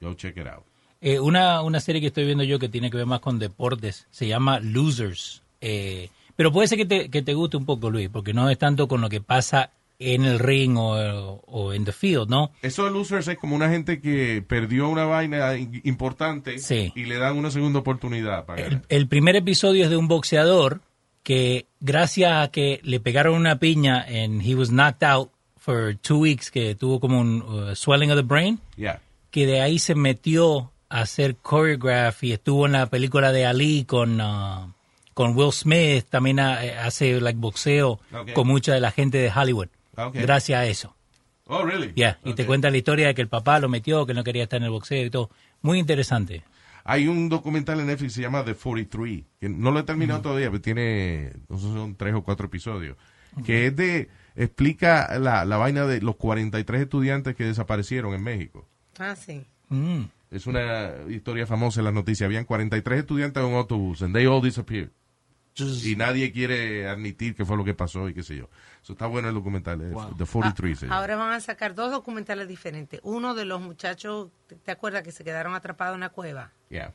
Go 0.00 0.14
check 0.14 0.36
it 0.36 0.48
out. 0.48 0.64
Eh, 1.00 1.20
una, 1.20 1.62
una 1.62 1.80
serie 1.80 2.00
que 2.00 2.06
estoy 2.08 2.24
viendo 2.24 2.44
yo 2.44 2.58
que 2.58 2.68
tiene 2.68 2.90
que 2.90 2.96
ver 2.96 3.06
más 3.06 3.20
con 3.20 3.38
deportes 3.38 4.06
se 4.10 4.26
llama 4.26 4.60
Losers. 4.60 5.42
Eh, 5.60 6.08
pero 6.36 6.52
puede 6.52 6.68
ser 6.68 6.78
que 6.78 6.86
te, 6.86 7.08
que 7.10 7.22
te 7.22 7.34
guste 7.34 7.56
un 7.56 7.64
poco, 7.66 7.90
Luis, 7.90 8.08
porque 8.10 8.32
no 8.34 8.48
es 8.50 8.58
tanto 8.58 8.88
con 8.88 9.00
lo 9.00 9.08
que 9.08 9.20
pasa 9.20 9.70
en 9.98 10.24
el 10.26 10.38
ring 10.38 10.76
o, 10.76 11.40
o 11.46 11.72
en 11.72 11.84
the 11.86 11.92
field, 11.92 12.28
¿no? 12.28 12.50
Eso 12.60 12.84
de 12.84 12.90
losers 12.90 13.28
es 13.28 13.38
como 13.38 13.56
una 13.56 13.70
gente 13.70 14.00
que 14.00 14.44
perdió 14.46 14.88
una 14.90 15.04
vaina 15.06 15.56
in- 15.56 15.80
importante 15.84 16.58
Sí. 16.58 16.92
y 16.94 17.04
le 17.06 17.16
dan 17.16 17.38
una 17.38 17.50
segunda 17.50 17.78
oportunidad 17.78 18.44
para. 18.44 18.82
El 18.90 19.08
primer 19.08 19.36
episodio 19.36 19.84
es 19.84 19.90
de 19.90 19.96
un 19.96 20.06
boxeador 20.08 20.82
que 21.22 21.66
gracias 21.80 22.32
a 22.44 22.50
que 22.50 22.80
le 22.84 23.00
pegaron 23.00 23.34
una 23.36 23.58
piña 23.58 24.02
and 24.02 24.42
he 24.42 24.54
was 24.54 24.68
knocked 24.68 25.02
out 25.02 25.30
for 25.56 25.96
two 25.96 26.18
weeks, 26.18 26.50
que 26.50 26.74
tuvo 26.74 27.00
como 27.00 27.18
un 27.20 27.40
uh, 27.42 27.74
swelling 27.74 28.10
of 28.10 28.16
the 28.16 28.22
brain, 28.22 28.60
Yeah. 28.76 29.00
que 29.30 29.46
de 29.46 29.62
ahí 29.62 29.78
se 29.78 29.94
metió 29.94 30.70
hacer 30.88 31.36
choreograph 31.42 32.22
y 32.24 32.32
estuvo 32.32 32.66
en 32.66 32.72
la 32.72 32.86
película 32.86 33.32
de 33.32 33.46
Ali 33.46 33.84
con, 33.84 34.20
uh, 34.20 34.72
con 35.14 35.36
Will 35.36 35.52
Smith, 35.52 36.06
también 36.08 36.38
ha- 36.40 36.64
eh, 36.64 36.76
hace 36.78 37.20
like 37.20 37.38
boxeo 37.38 38.00
con 38.34 38.46
mucha 38.46 38.72
de 38.74 38.80
la 38.80 38.90
gente 38.90 39.18
de 39.18 39.30
Hollywood. 39.34 39.68
Gracias 40.12 40.58
a 40.60 40.66
eso. 40.66 40.94
Oh, 41.48 41.62
really? 41.64 41.92
Yeah, 41.94 42.18
y 42.24 42.34
te 42.34 42.44
cuenta 42.44 42.70
la 42.70 42.76
historia 42.76 43.06
de 43.06 43.14
que 43.14 43.22
el 43.22 43.28
papá 43.28 43.60
lo 43.60 43.68
metió, 43.68 44.04
que 44.04 44.14
no 44.14 44.24
quería 44.24 44.42
estar 44.44 44.58
en 44.58 44.64
el 44.64 44.70
boxeo 44.70 45.04
y 45.06 45.10
todo. 45.10 45.30
Muy 45.62 45.78
interesante. 45.78 46.42
Hay 46.84 47.08
un 47.08 47.28
documental 47.28 47.80
en 47.80 47.86
Netflix 47.86 48.12
que 48.12 48.16
se 48.16 48.22
llama 48.22 48.44
The 48.44 48.54
43, 48.54 49.24
que 49.40 49.48
no 49.48 49.70
lo 49.70 49.80
he 49.80 49.82
terminado 49.84 50.20
todavía, 50.22 50.50
pero 50.50 50.60
tiene, 50.60 51.32
no 51.48 51.56
sé, 51.58 51.64
son 51.64 51.94
tres 51.96 52.14
o 52.14 52.22
cuatro 52.22 52.46
episodios, 52.46 52.96
que 53.44 53.66
es 53.68 53.76
de, 53.76 54.08
explica 54.36 55.18
la, 55.18 55.44
la 55.44 55.56
vaina 55.56 55.84
de 55.86 56.00
los 56.00 56.16
43 56.16 56.82
estudiantes 56.82 57.34
que 57.34 57.44
desaparecieron 57.44 58.14
en 58.14 58.22
México. 58.22 58.66
Ah, 58.98 59.14
sí. 59.16 59.44
Mm. 59.68 60.02
Es 60.30 60.46
una 60.46 60.92
historia 61.08 61.46
famosa 61.46 61.80
en 61.80 61.84
las 61.84 61.94
noticias. 61.94 62.26
Habían 62.26 62.44
43 62.44 63.00
estudiantes 63.00 63.42
en 63.42 63.48
un 63.50 63.54
autobús, 63.56 64.02
and 64.02 64.14
they 64.14 64.26
all 64.26 64.42
disappeared. 64.42 64.90
y 65.58 65.96
nadie 65.96 66.32
quiere 66.32 66.86
admitir 66.86 67.34
qué 67.34 67.44
fue 67.46 67.56
lo 67.56 67.64
que 67.64 67.72
pasó 67.72 68.08
y 68.10 68.14
qué 68.14 68.22
sé 68.22 68.36
yo. 68.36 68.50
Eso 68.82 68.92
está 68.92 69.06
bueno 69.06 69.28
el 69.28 69.34
documental, 69.34 69.80
eh, 69.80 69.94
The 70.18 70.26
43. 70.26 70.78
se 70.80 70.86
llama. 70.86 70.98
Ahora 70.98 71.16
van 71.16 71.32
a 71.32 71.40
sacar 71.40 71.74
dos 71.74 71.90
documentales 71.90 72.46
diferentes. 72.46 73.00
Uno 73.02 73.34
de 73.34 73.46
los 73.46 73.60
muchachos, 73.62 74.28
¿te- 74.48 74.56
¿te 74.56 74.70
acuerdas 74.70 75.02
que 75.02 75.12
se 75.12 75.24
quedaron 75.24 75.54
atrapados 75.54 75.94
en 75.94 75.98
una 76.00 76.10
cueva? 76.10 76.52
Yeah. 76.68 76.92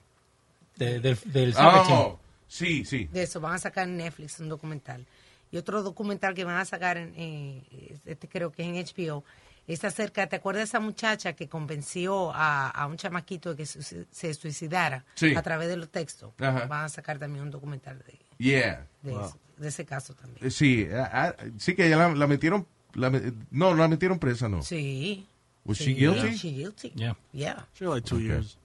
De- 0.78 1.00
del, 1.00 1.18
del. 1.26 1.56
Oh, 1.58 2.20
sí, 2.48 2.86
sí. 2.86 3.10
De 3.12 3.24
eso 3.24 3.40
van 3.42 3.54
a 3.56 3.58
sacar 3.58 3.88
en 3.88 3.98
Netflix 3.98 4.40
un 4.40 4.50
documental. 4.50 5.08
Y 5.52 5.58
otro 5.58 5.82
documental 5.82 6.34
que 6.36 6.44
van 6.44 6.58
a 6.58 6.66
sacar, 6.66 6.98
en, 6.98 7.14
eh, 7.18 7.98
este 8.06 8.28
creo 8.28 8.52
que 8.52 8.62
es 8.62 8.68
en 8.70 8.76
HBO, 8.76 9.24
es 9.68 9.84
acerca, 9.84 10.28
¿te 10.28 10.36
acuerdas 10.38 10.62
de 10.62 10.66
esa 10.66 10.80
muchacha 10.80 11.34
que 11.34 11.48
convenció 11.48 12.32
a, 12.34 12.70
a 12.70 12.88
un 12.88 12.98
chamaquito 12.98 13.52
de 13.52 13.56
que 13.58 13.66
su- 13.66 13.82
se 14.10 14.34
suicidara 14.34 15.06
Sí. 15.16 15.36
a 15.36 15.42
través 15.42 15.68
de 15.70 15.78
los 15.78 15.90
textos? 15.90 16.34
Ajá. 16.40 16.66
Van 16.68 16.86
a 16.86 16.90
sacar 16.90 17.20
también 17.20 17.44
un 17.44 17.52
documental 17.52 18.00
de, 18.00 18.20
Yeah. 18.38 18.88
de, 19.02 19.12
Wow. 19.12 19.26
eso- 19.28 19.40
de 19.58 19.68
ese 19.68 19.86
caso 19.86 20.14
también. 20.16 20.50
Sí, 20.52 20.88
ah, 20.94 21.10
ah, 21.40 21.44
sí 21.58 21.76
que 21.76 21.86
ella 21.88 21.98
la, 21.98 22.10
la 22.16 22.28
metieron, 22.28 22.66
la 22.94 23.10
me- 23.10 23.34
no, 23.52 23.74
la 23.76 23.88
metieron 23.88 24.18
presa, 24.20 24.50
no. 24.50 24.62
Sí. 24.64 25.28
Was 25.64 25.78
Sí, 25.78 25.84
she 25.86 25.94
guilty? 25.94 26.34
She 26.36 26.52
guilty. 26.52 26.90
Yeah. 26.96 27.16
Yeah. 27.32 27.68
She 27.76 27.86
like 27.86 28.02
two 28.08 28.16
Okay. 28.16 28.26
years. 28.28 28.58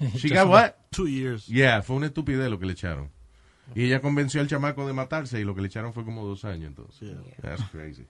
She 0.16 0.28
got 0.30 0.48
what? 0.48 0.72
Two 0.90 1.06
years. 1.06 1.46
Yeah, 1.46 1.80
fue 1.82 1.96
una 1.96 2.06
estupidez 2.06 2.50
lo 2.50 2.58
que 2.58 2.66
le 2.66 2.72
echaron. 2.72 3.10
Y 3.74 3.84
ella 3.84 4.00
convenció 4.00 4.40
al 4.40 4.48
chamaco 4.48 4.86
de 4.86 4.92
matarse 4.92 5.40
y 5.40 5.44
lo 5.44 5.54
que 5.54 5.60
le 5.60 5.68
echaron 5.68 5.92
fue 5.92 6.04
como 6.04 6.24
dos 6.24 6.44
años 6.44 6.66
entonces. 6.68 7.16
That's 7.40 7.62
crazy. 7.70 8.06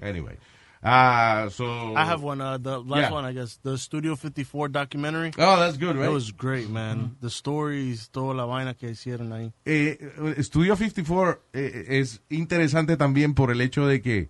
Anyway. 0.00 0.38
Ah, 0.84 1.46
so. 1.50 1.94
I 1.96 2.04
have 2.04 2.22
one. 2.24 2.40
Uh, 2.40 2.58
the 2.58 2.78
last 2.80 3.02
Yeah. 3.02 3.12
one, 3.12 3.24
I 3.24 3.32
guess, 3.32 3.58
the 3.62 3.78
Studio 3.78 4.16
54 4.16 4.68
documentary. 4.68 5.30
Oh, 5.38 5.56
that's 5.60 5.78
good, 5.78 5.94
right? 5.94 6.06
That 6.06 6.12
was 6.12 6.32
great, 6.32 6.68
man. 6.68 7.16
The 7.20 7.30
stories, 7.30 8.08
toda 8.10 8.34
la 8.34 8.44
vaina 8.46 8.74
que 8.74 8.90
hicieron 8.90 9.32
ahí. 9.32 9.52
Eh, 9.64 9.96
Studio 10.40 10.74
54 10.74 11.40
eh, 11.52 11.86
es 12.00 12.20
interesante 12.30 12.96
también 12.96 13.34
por 13.34 13.52
el 13.52 13.60
hecho 13.60 13.86
de 13.86 14.02
que 14.02 14.28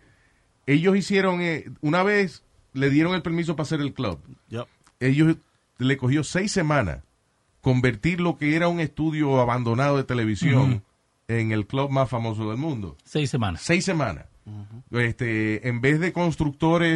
ellos 0.66 0.94
hicieron, 0.96 1.40
eh, 1.40 1.70
una 1.80 2.02
vez 2.02 2.44
le 2.74 2.90
dieron 2.90 3.14
el 3.14 3.22
permiso 3.22 3.56
para 3.56 3.64
hacer 3.64 3.80
el 3.80 3.94
club. 3.94 4.18
Yep. 4.48 4.66
Ellos 5.00 5.36
le 5.78 5.96
cogió 5.96 6.22
seis 6.22 6.52
semanas 6.52 7.02
convertir 7.62 8.20
lo 8.20 8.36
que 8.36 8.56
era 8.56 8.68
un 8.68 8.78
estudio 8.80 9.40
abandonado 9.40 9.96
de 9.96 10.04
televisión 10.04 10.84
en 11.28 11.52
el 11.52 11.66
club 11.66 11.90
más 11.90 12.10
famoso 12.10 12.48
del 12.50 12.58
mundo. 12.58 12.96
Seis 13.04 13.30
semanas. 13.30 13.62
Seis 13.62 13.84
semanas. 13.84 14.26
Este, 14.90 15.68
en 15.68 15.80
vez 15.80 16.00
de 16.00 16.12
constructores, 16.12 16.92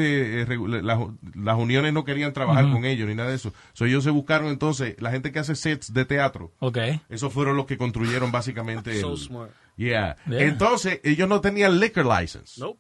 eh, 0.49 0.59
las, 0.83 0.99
las 1.35 1.57
uniones 1.59 1.93
no 1.93 2.05
querían 2.05 2.33
trabajar 2.33 2.71
con 2.71 2.85
ellos 2.85 3.09
ni 3.09 3.15
nada 3.15 3.31
de 3.31 3.37
eso. 3.37 3.53
So, 3.73 3.85
ellos 3.87 4.05
se 4.05 4.11
buscaron 4.11 4.49
entonces, 4.49 4.97
la 5.01 5.11
gente 5.11 5.33
que 5.33 5.39
hace 5.39 5.55
sets 5.55 5.93
de 5.93 6.05
teatro, 6.05 6.53
Ok. 6.59 6.79
esos 7.09 7.33
fueron 7.33 7.57
los 7.57 7.67
que 7.67 7.79
construyeron 7.79 8.33
básicamente. 8.33 8.93
So 9.01 9.13
el- 9.13 9.19
smart. 9.19 9.51
Yeah. 9.77 10.17
Yeah. 10.27 10.41
Entonces, 10.43 11.01
ellos 11.05 11.29
no 11.29 11.41
tenían 11.41 11.79
liquor 11.81 12.07
license. 12.07 12.61
Nope. 12.61 12.79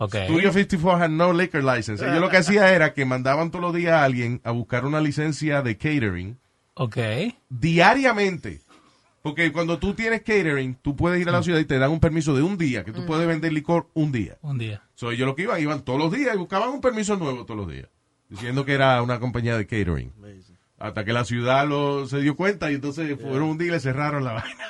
Ok. 0.00 0.14
Studio 0.26 0.52
54 0.52 1.02
had 1.04 1.10
no 1.10 1.32
liquor 1.32 1.64
license. 1.64 2.04
Ellos 2.04 2.20
lo 2.20 2.28
que 2.30 2.36
hacían 2.38 2.68
era 2.72 2.92
que 2.94 3.04
mandaban 3.04 3.50
todos 3.50 3.62
los 3.62 3.74
días 3.74 3.94
a 3.94 4.04
alguien 4.04 4.40
a 4.44 4.50
buscar 4.52 4.84
una 4.84 5.00
licencia 5.00 5.62
de 5.62 5.76
catering 5.76 6.38
Ok. 6.74 6.96
diariamente. 7.48 8.60
Porque 9.28 9.52
cuando 9.52 9.78
tú 9.78 9.94
tienes 9.94 10.20
catering, 10.20 10.74
tú 10.82 10.94
puedes 10.96 11.20
ir 11.20 11.28
a 11.28 11.32
la 11.32 11.42
ciudad 11.42 11.58
y 11.60 11.64
te 11.64 11.78
dan 11.78 11.90
un 11.90 12.00
permiso 12.00 12.34
de 12.34 12.42
un 12.42 12.56
día, 12.58 12.84
que 12.84 12.92
tú 12.92 13.04
puedes 13.06 13.26
vender 13.26 13.52
licor 13.52 13.88
un 13.94 14.10
día. 14.12 14.38
Un 14.42 14.58
día. 14.58 14.82
So, 14.94 15.10
ellos 15.10 15.26
lo 15.26 15.34
que 15.34 15.42
iban, 15.42 15.60
iban 15.60 15.82
todos 15.84 15.98
los 15.98 16.12
días 16.12 16.34
y 16.34 16.38
buscaban 16.38 16.70
un 16.70 16.80
permiso 16.80 17.16
nuevo 17.16 17.44
todos 17.44 17.60
los 17.60 17.70
días. 17.70 17.88
Diciendo 18.28 18.64
que 18.64 18.72
era 18.74 19.00
una 19.02 19.18
compañía 19.20 19.56
de 19.56 19.66
catering. 19.66 20.12
Hasta 20.78 21.04
que 21.04 21.12
la 21.12 21.24
ciudad 21.24 21.66
lo, 21.66 22.06
se 22.06 22.20
dio 22.20 22.36
cuenta 22.36 22.70
y 22.70 22.74
entonces 22.76 23.18
fueron 23.20 23.44
un 23.48 23.58
día 23.58 23.68
y 23.68 23.70
le 23.72 23.80
cerraron 23.80 24.22
la 24.24 24.32
vaina. 24.34 24.64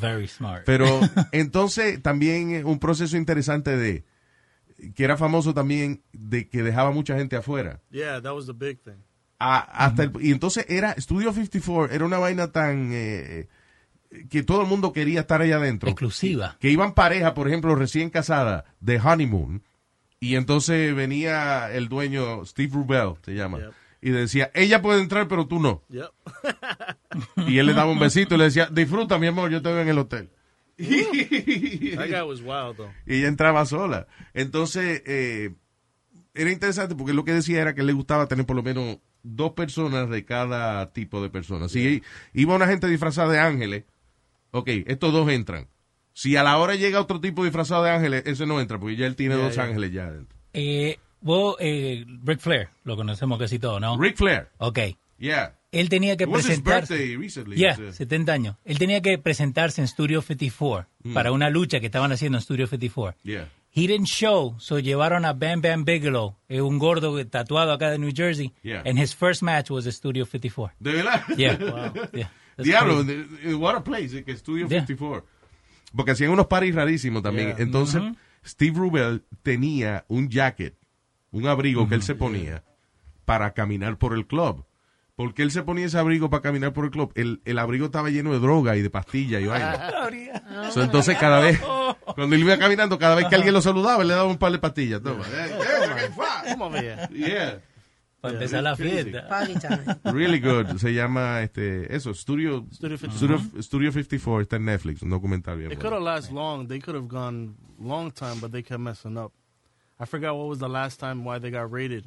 Very 0.00 0.26
smart. 0.28 0.62
Pero 0.64 0.86
entonces 1.32 2.02
también 2.02 2.54
eh, 2.54 2.64
un 2.64 2.78
proceso 2.78 3.16
interesante 3.16 3.76
de 3.76 4.04
que 4.94 5.04
era 5.04 5.16
famoso 5.16 5.54
también 5.54 6.02
de 6.12 6.48
que 6.48 6.62
dejaba 6.62 6.90
mucha 6.90 7.16
gente 7.16 7.36
afuera. 7.36 7.80
Yeah, 7.90 8.20
that 8.20 8.32
was 8.34 8.46
the 8.46 8.52
big 8.52 8.80
thing. 8.82 9.00
A- 9.38 9.58
hasta 9.86 10.04
el- 10.04 10.12
y 10.20 10.32
entonces 10.32 10.66
era 10.68 10.94
Studio 11.00 11.32
54 11.32 11.94
era 11.94 12.04
una 12.04 12.18
vaina 12.18 12.50
tan 12.52 12.90
eh, 12.92 13.48
que 14.30 14.42
todo 14.42 14.62
el 14.62 14.68
mundo 14.68 14.92
quería 14.92 15.20
estar 15.20 15.40
allá 15.42 15.56
adentro. 15.56 15.88
Exclusiva. 15.90 16.56
Que 16.60 16.70
iban 16.70 16.94
pareja, 16.94 17.34
por 17.34 17.48
ejemplo, 17.48 17.74
recién 17.74 18.10
casada 18.10 18.64
de 18.80 18.98
honeymoon 19.00 19.62
y 20.20 20.36
entonces 20.36 20.94
venía 20.94 21.72
el 21.72 21.88
dueño 21.88 22.44
Steve 22.44 22.70
Rubel 22.72 23.14
se 23.24 23.34
llama 23.34 23.58
Yep. 23.58 23.72
y 24.02 24.10
decía 24.10 24.50
ella 24.54 24.80
puede 24.80 25.00
entrar 25.00 25.26
pero 25.26 25.46
tú 25.48 25.58
no 25.58 25.82
Yep. 25.88 26.10
y 27.48 27.58
él 27.58 27.66
le 27.66 27.74
daba 27.74 27.90
un 27.90 27.98
besito 27.98 28.36
y 28.36 28.38
le 28.38 28.44
decía 28.44 28.66
disfruta 28.70 29.18
mi 29.18 29.26
amor 29.26 29.50
yo 29.50 29.60
te 29.62 29.70
veo 29.72 29.80
en 29.82 29.88
el 29.88 29.98
hotel 29.98 30.30
that 30.78 32.08
guy 32.08 32.22
was 32.26 32.40
wild, 32.40 32.76
though. 32.76 32.90
y 33.06 33.18
ella 33.18 33.28
entraba 33.28 33.64
sola. 33.66 34.06
Entonces, 34.34 35.02
eh, 35.06 35.54
era 36.34 36.50
interesante 36.50 36.94
porque 36.94 37.12
lo 37.12 37.24
que 37.24 37.32
decía 37.34 37.60
era 37.60 37.74
que 37.74 37.82
le 37.82 37.92
gustaba 37.92 38.26
tener 38.26 38.46
por 38.46 38.56
lo 38.56 38.62
menos 38.62 38.98
dos 39.22 39.52
personas 39.52 40.08
de 40.08 40.24
cada 40.24 40.92
tipo 40.92 41.22
de 41.22 41.30
persona. 41.30 41.68
Si 41.68 42.02
iba 42.32 42.54
una 42.54 42.66
gente 42.66 42.88
disfrazada 42.88 43.30
de 43.32 43.38
ángeles, 43.38 43.84
ok, 44.52 44.68
estos 44.86 45.12
dos 45.12 45.28
entran. 45.28 45.66
Si 46.14 46.36
a 46.36 46.42
la 46.42 46.58
hora 46.58 46.74
llega 46.76 47.00
otro 47.00 47.20
tipo 47.20 47.42
disfrazado 47.44 47.82
de 47.84 47.90
ángeles, 47.90 48.22
ese 48.26 48.46
no 48.46 48.60
entra 48.60 48.78
porque 48.78 48.96
ya 48.96 49.06
él 49.06 49.16
tiene 49.16 49.34
Yeah, 49.34 49.44
dos 49.44 49.54
yeah. 49.54 49.64
ángeles 49.64 49.92
ya 49.92 50.06
adentro. 50.06 50.38
Eh, 50.52 50.98
vos, 51.20 51.56
eh, 51.58 52.04
Ric 52.24 52.38
Flair, 52.40 52.68
lo 52.84 52.96
conocemos 52.96 53.38
casi 53.38 53.58
todo, 53.58 53.80
¿no? 53.80 53.98
Ric 53.98 54.16
Flair, 54.16 54.48
Ok. 54.58 54.78
yeah. 55.18 55.54
Él 55.72 55.88
tenía 55.88 56.18
que 56.18 56.26
presentarse. 56.28 57.16
recently, 57.18 57.56
Yeah, 57.56 57.76
so- 57.76 57.92
70 57.92 58.30
años. 58.34 58.56
Él 58.66 58.78
tenía 58.78 59.00
que 59.00 59.16
presentarse 59.16 59.80
en 59.80 59.88
Studio 59.88 60.20
54 60.20 60.86
Mm. 61.02 61.14
para 61.14 61.32
una 61.32 61.48
lucha 61.48 61.80
que 61.80 61.86
estaban 61.86 62.12
haciendo 62.12 62.36
en 62.36 62.42
Studio 62.42 62.66
54. 62.66 63.18
Yeah. 63.24 63.48
He 63.74 63.86
didn't 63.86 64.04
show, 64.06 64.54
so 64.58 64.78
llevaron 64.80 65.24
a 65.24 65.32
Bam 65.32 65.62
Bam 65.62 65.86
Bigelow, 65.86 66.36
eh, 66.50 66.60
un 66.60 66.78
gordo 66.78 67.26
tatuado 67.26 67.72
acá 67.72 67.90
de 67.90 67.98
New 67.98 68.12
Jersey, 68.14 68.52
Yeah. 68.62 68.82
and 68.84 68.98
his 68.98 69.14
first 69.14 69.42
match 69.42 69.70
was 69.70 69.86
Studio 69.86 70.26
54. 70.26 70.74
¿De 70.78 70.92
verdad? 70.92 71.22
Yeah. 71.38 71.56
Wow. 71.94 72.08
Yeah. 72.12 72.30
Diablo, 72.58 73.04
what 73.58 73.76
a 73.76 73.84
place, 73.84 74.18
eh, 74.18 74.24
que 74.24 74.36
Studio 74.36 74.68
Yeah. 74.68 74.86
54. 74.86 75.26
Porque 75.94 76.12
hacían 76.12 76.30
unos 76.30 76.46
paris 76.46 76.74
rarísimos 76.74 77.22
también. 77.22 77.48
Yeah. 77.48 77.62
Entonces. 77.62 78.02
Steve 78.44 78.76
Rubel 78.76 79.24
tenía 79.42 80.04
un 80.08 80.28
jacket, 80.28 80.74
un 81.30 81.46
abrigo 81.46 81.88
que 81.88 81.94
él 81.94 82.02
se 82.02 82.14
ponía 82.16 82.64
para 83.24 83.52
caminar 83.54 83.98
por 83.98 84.14
el 84.14 84.26
club. 84.26 84.66
¿Por 85.14 85.34
qué 85.34 85.42
él 85.42 85.50
se 85.52 85.62
ponía 85.62 85.86
ese 85.86 85.98
abrigo 85.98 86.28
para 86.30 86.42
caminar 86.42 86.72
por 86.72 86.84
el 86.86 86.90
club? 86.90 87.12
El, 87.14 87.40
el 87.44 87.58
abrigo 87.58 87.86
estaba 87.86 88.10
lleno 88.10 88.32
de 88.32 88.40
droga 88.40 88.76
y 88.76 88.82
de 88.82 88.90
pastillas 88.90 89.42
y 89.42 89.46
vaina. 89.46 89.92
So, 90.72 90.82
entonces, 90.82 91.16
cada 91.18 91.38
vez, 91.38 91.60
cuando 92.16 92.34
él 92.34 92.40
iba 92.42 92.58
caminando, 92.58 92.98
cada 92.98 93.14
vez 93.14 93.26
que 93.28 93.34
alguien 93.36 93.54
lo 93.54 93.60
saludaba, 93.62 94.02
él 94.02 94.08
le 94.08 94.14
daba 94.14 94.28
un 94.28 94.38
par 94.38 94.50
de 94.52 94.58
pastillas. 94.58 95.02
Toma. 95.02 95.24
Yeah. 97.12 97.62
Para 98.22 98.34
empezar 98.34 98.62
la 98.62 98.76
fiesta. 98.76 99.26
Party 99.26 99.54
time. 99.54 99.98
Really 100.04 100.38
good. 100.38 100.78
Se 100.78 100.94
llama 100.94 101.42
este 101.42 101.92
eso, 101.94 102.14
Studio 102.14 102.64
Studio 102.72 102.96
54. 102.96 103.38
Studio, 103.38 103.62
Studio 103.62 103.92
54 103.92 104.42
está 104.42 104.56
en 104.56 104.64
Netflix, 104.66 105.02
un 105.02 105.10
documental 105.10 105.58
bien 105.58 105.72
It 105.72 105.80
could 105.80 105.92
have 105.92 106.04
lasted 106.04 106.32
long. 106.32 106.68
They 106.68 106.78
could 106.78 106.94
have 106.94 107.08
gone 107.08 107.56
long 107.80 108.12
time, 108.12 108.36
but 108.40 108.52
they 108.52 108.62
kept 108.62 108.78
messing 108.78 109.18
up. 109.18 109.32
I 109.98 110.06
forgot 110.06 110.36
what 110.36 110.46
was 110.46 110.60
the 110.60 110.68
last 110.68 111.00
time 111.00 111.24
why 111.24 111.40
they 111.40 111.50
got 111.50 111.72
rated. 111.72 112.04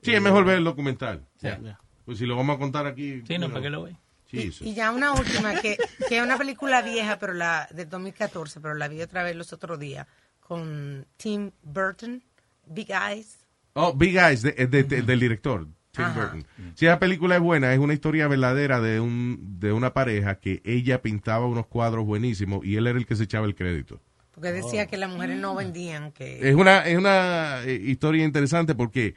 Sí, 0.00 0.14
es 0.14 0.22
mejor 0.22 0.46
ver 0.46 0.56
el 0.56 0.64
documental. 0.64 1.26
Yeah. 1.42 1.78
Pues 2.06 2.16
si 2.16 2.24
lo 2.24 2.34
vamos 2.34 2.56
a 2.56 2.58
contar 2.58 2.86
aquí. 2.86 3.22
Sí, 3.26 3.36
no, 3.36 3.50
para 3.50 3.60
que 3.60 3.68
lo 3.70 3.82
vean. 3.82 3.98
Jesus. 4.30 4.66
Y 4.66 4.72
ya 4.72 4.92
una 4.92 5.12
última, 5.12 5.60
que, 5.60 5.76
que 6.08 6.16
es 6.16 6.22
una 6.22 6.38
película 6.38 6.80
vieja, 6.80 7.18
pero 7.18 7.34
la 7.34 7.68
de 7.70 7.84
2014, 7.84 8.60
pero 8.60 8.74
la 8.74 8.88
vi 8.88 9.02
otra 9.02 9.22
vez 9.22 9.36
los 9.36 9.52
otros 9.52 9.78
días, 9.78 10.06
con 10.40 11.06
Tim 11.18 11.50
Burton, 11.62 12.22
Big 12.66 12.90
Eyes. 12.90 13.40
Oh, 13.74 13.92
Big 13.94 14.16
Eyes, 14.16 14.42
de- 14.42 14.52
de- 14.66 14.82
de- 14.84 15.02
del 15.02 15.20
director, 15.20 15.66
Tim 15.92 16.04
Ajá. 16.04 16.20
Burton. 16.20 16.46
Si 16.74 16.86
la 16.86 16.98
película 16.98 17.36
es 17.36 17.40
buena, 17.40 17.72
es 17.72 17.78
una 17.78 17.94
historia 17.94 18.28
verdadera 18.28 18.80
de 18.80 19.00
un 19.00 19.58
de 19.60 19.72
una 19.72 19.92
pareja 19.94 20.36
que 20.40 20.60
ella 20.64 21.00
pintaba 21.02 21.46
unos 21.46 21.66
cuadros 21.66 22.04
buenísimos 22.04 22.64
y 22.64 22.76
él 22.76 22.86
era 22.86 22.98
el 22.98 23.06
que 23.06 23.16
se 23.16 23.24
echaba 23.24 23.46
el 23.46 23.54
crédito. 23.54 24.00
Porque 24.32 24.52
decía 24.52 24.86
que 24.86 24.96
las 24.96 25.10
mujeres 25.10 25.38
no 25.38 25.54
vendían, 25.54 26.10
que... 26.12 26.48
Es 26.48 26.54
una, 26.54 26.86
es 26.86 26.96
una 26.96 27.62
eh, 27.64 27.74
historia 27.84 28.24
interesante 28.24 28.74
porque 28.74 29.14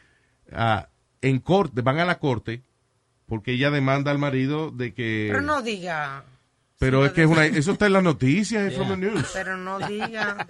ah, 0.51 0.89
en 1.21 1.39
corte, 1.39 1.81
van 1.81 1.99
a 1.99 2.05
la 2.05 2.19
corte 2.19 2.63
porque 3.25 3.53
ella 3.53 3.71
demanda 3.71 4.11
al 4.11 4.19
marido 4.19 4.71
de 4.71 4.93
que... 4.93 5.27
Pero 5.31 5.41
no 5.41 5.61
diga... 5.61 6.25
Pero 6.85 7.05
es 7.05 7.11
que 7.13 7.23
es 7.23 7.27
una, 7.27 7.45
eso 7.45 7.71
está 7.73 7.85
en 7.87 7.93
las 7.93 8.03
noticias, 8.03 8.63
es 8.71 8.73
from 8.77 8.89
the 8.89 8.97
news. 8.97 9.29
Pero 9.33 9.57
no 9.57 9.79
diga... 9.79 10.45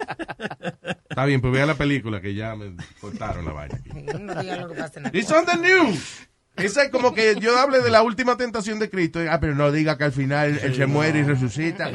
Está 1.08 1.24
bien, 1.24 1.40
pues 1.40 1.52
vea 1.52 1.66
la 1.66 1.74
película 1.74 2.20
que 2.20 2.34
ya 2.34 2.54
me 2.56 2.74
cortaron 3.00 3.44
la 3.44 3.52
vaina. 3.52 3.76
aquí. 3.76 3.90
No 4.20 4.34
diga 4.42 4.56
lo 4.56 4.68
que 4.68 4.74
pasa 4.74 4.98
en 5.00 5.04
la 5.04 5.10
It's 5.12 5.30
on 5.30 5.44
the 5.46 5.56
news. 5.56 6.28
Esa 6.56 6.84
es 6.84 6.90
como 6.90 7.14
que 7.14 7.36
yo 7.38 7.58
hable 7.58 7.80
de 7.80 7.90
la 7.90 8.02
última 8.02 8.36
tentación 8.38 8.78
de 8.78 8.88
Cristo. 8.88 9.20
Ah, 9.30 9.38
pero 9.40 9.54
no 9.54 9.70
diga 9.70 9.98
que 9.98 10.04
al 10.04 10.12
final 10.12 10.58
él 10.62 10.74
se 10.74 10.86
muere 10.86 11.18
y 11.18 11.22
resucita. 11.22 11.88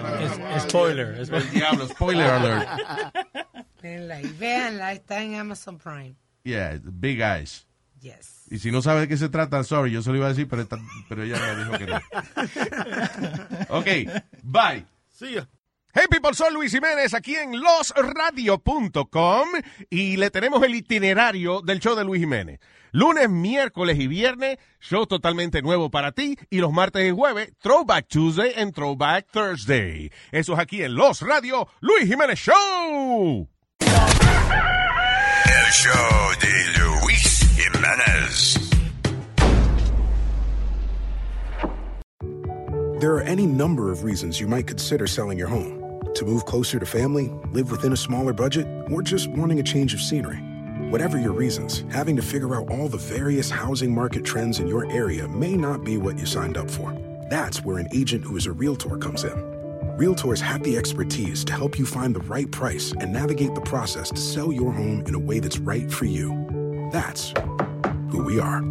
Es- 0.55 0.63
spoiler. 0.63 1.19
es- 1.19 1.29
El 1.29 1.49
diablo, 1.51 1.87
spoiler 1.87 2.29
alert. 2.29 2.67
Véanla, 4.39 4.93
está 4.93 5.21
en 5.23 5.35
Amazon 5.35 5.77
Prime. 5.79 6.15
Yeah, 6.43 6.79
Big 6.83 7.21
Eyes. 7.21 7.67
Yes. 8.01 8.47
Y 8.49 8.57
si 8.59 8.71
no 8.71 8.81
sabe 8.81 9.01
de 9.01 9.07
qué 9.07 9.15
se 9.15 9.29
trata, 9.29 9.63
sorry, 9.63 9.91
yo 9.91 10.01
se 10.01 10.09
lo 10.09 10.17
iba 10.17 10.25
a 10.25 10.29
decir, 10.29 10.47
pero, 10.47 10.63
esta- 10.63 10.79
pero 11.07 11.23
ella 11.23 11.37
me 11.39 11.55
dijo 11.63 11.77
que 11.77 11.85
no. 11.85 11.99
Ok, 13.77 13.87
bye. 14.43 14.85
See 15.13 15.35
ya. 15.35 15.47
Hey 15.93 16.05
people, 16.09 16.33
soy 16.33 16.53
Luis 16.53 16.71
Jiménez 16.71 17.13
aquí 17.13 17.35
en 17.35 17.59
losradio.com 17.61 19.47
y 19.89 20.15
le 20.17 20.29
tenemos 20.31 20.63
el 20.63 20.73
itinerario 20.75 21.61
del 21.61 21.79
show 21.81 21.95
de 21.95 22.03
Luis 22.05 22.21
Jiménez. 22.21 22.59
Lunes, 22.93 23.29
miércoles 23.29 23.99
y 23.99 24.07
viernes, 24.07 24.57
show 24.79 25.05
totalmente 25.05 25.61
nuevo 25.61 25.91
para 25.91 26.11
ti 26.13 26.37
y 26.49 26.59
los 26.59 26.71
martes 26.71 27.07
y 27.07 27.11
jueves, 27.11 27.51
Throwback 27.61 28.07
Tuesday 28.07 28.53
and 28.57 28.73
Throwback 28.73 29.27
Thursday. 29.31 30.11
Eso 30.31 30.53
es 30.53 30.59
aquí 30.59 30.81
en 30.81 30.95
Los 30.95 31.21
Radio, 31.21 31.67
Luis 31.81 32.05
Jiménez 32.07 32.39
Show. 32.39 33.49
El 33.79 35.71
show 35.71 36.31
de 36.41 36.79
Luis 36.79 37.30
Jimenez. 37.61 38.57
There 42.99 43.15
are 43.15 43.21
any 43.21 43.45
number 43.45 43.91
of 43.91 44.03
reasons 44.03 44.39
you 44.39 44.47
might 44.47 44.65
consider 44.67 45.05
selling 45.05 45.37
your 45.37 45.47
home. 45.47 46.01
To 46.15 46.25
move 46.25 46.45
closer 46.45 46.79
to 46.79 46.85
family, 46.85 47.31
live 47.51 47.71
within 47.71 47.93
a 47.93 47.97
smaller 47.97 48.33
budget, 48.33 48.67
or 48.91 49.01
just 49.01 49.29
wanting 49.29 49.59
a 49.59 49.63
change 49.63 49.93
of 49.93 50.01
scenery. 50.01 50.37
Whatever 50.89 51.19
your 51.19 51.33
reasons, 51.33 51.85
having 51.91 52.15
to 52.15 52.21
figure 52.21 52.55
out 52.55 52.69
all 52.69 52.87
the 52.87 52.97
various 52.97 53.49
housing 53.49 53.93
market 53.93 54.25
trends 54.25 54.59
in 54.59 54.67
your 54.67 54.91
area 54.91 55.27
may 55.27 55.55
not 55.55 55.83
be 55.83 55.97
what 55.97 56.17
you 56.17 56.25
signed 56.25 56.57
up 56.57 56.69
for. 56.69 56.97
That's 57.29 57.63
where 57.63 57.77
an 57.77 57.87
agent 57.93 58.23
who 58.23 58.37
is 58.37 58.47
a 58.47 58.51
realtor 58.51 58.97
comes 58.97 59.23
in. 59.23 59.37
Realtors 59.97 60.39
have 60.39 60.63
the 60.63 60.77
expertise 60.77 61.45
to 61.45 61.53
help 61.53 61.77
you 61.77 61.85
find 61.85 62.15
the 62.15 62.21
right 62.21 62.49
price 62.49 62.91
and 62.99 63.13
navigate 63.13 63.53
the 63.53 63.61
process 63.61 64.09
to 64.09 64.17
sell 64.17 64.51
your 64.51 64.71
home 64.71 65.03
in 65.05 65.15
a 65.15 65.19
way 65.19 65.39
that's 65.39 65.59
right 65.59 65.91
for 65.91 66.05
you. 66.05 66.50
That's 66.91 67.33
who 68.11 68.23
we 68.23 68.39
are. 68.39 68.61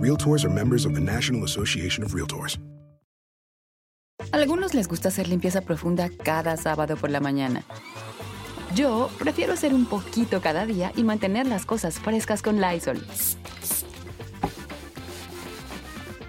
Realtors 0.00 0.44
are 0.44 0.50
members 0.50 0.84
of 0.84 0.94
the 0.94 1.00
National 1.00 1.44
Association 1.44 2.04
of 2.04 2.12
Realtors. 2.12 2.58
Algunos 4.32 4.74
les 4.74 4.88
gusta 4.88 5.08
hacer 5.08 5.28
limpieza 5.28 5.62
profunda 5.62 6.08
cada 6.10 6.56
sábado 6.56 6.96
por 6.96 7.10
la 7.10 7.20
mañana. 7.20 7.64
Yo 8.74 9.10
prefiero 9.18 9.52
hacer 9.52 9.74
un 9.74 9.86
poquito 9.86 10.40
cada 10.40 10.64
día 10.64 10.92
y 10.96 11.02
mantener 11.02 11.46
las 11.46 11.66
cosas 11.66 11.98
frescas 11.98 12.42
con 12.42 12.60
Lysol. 12.60 13.04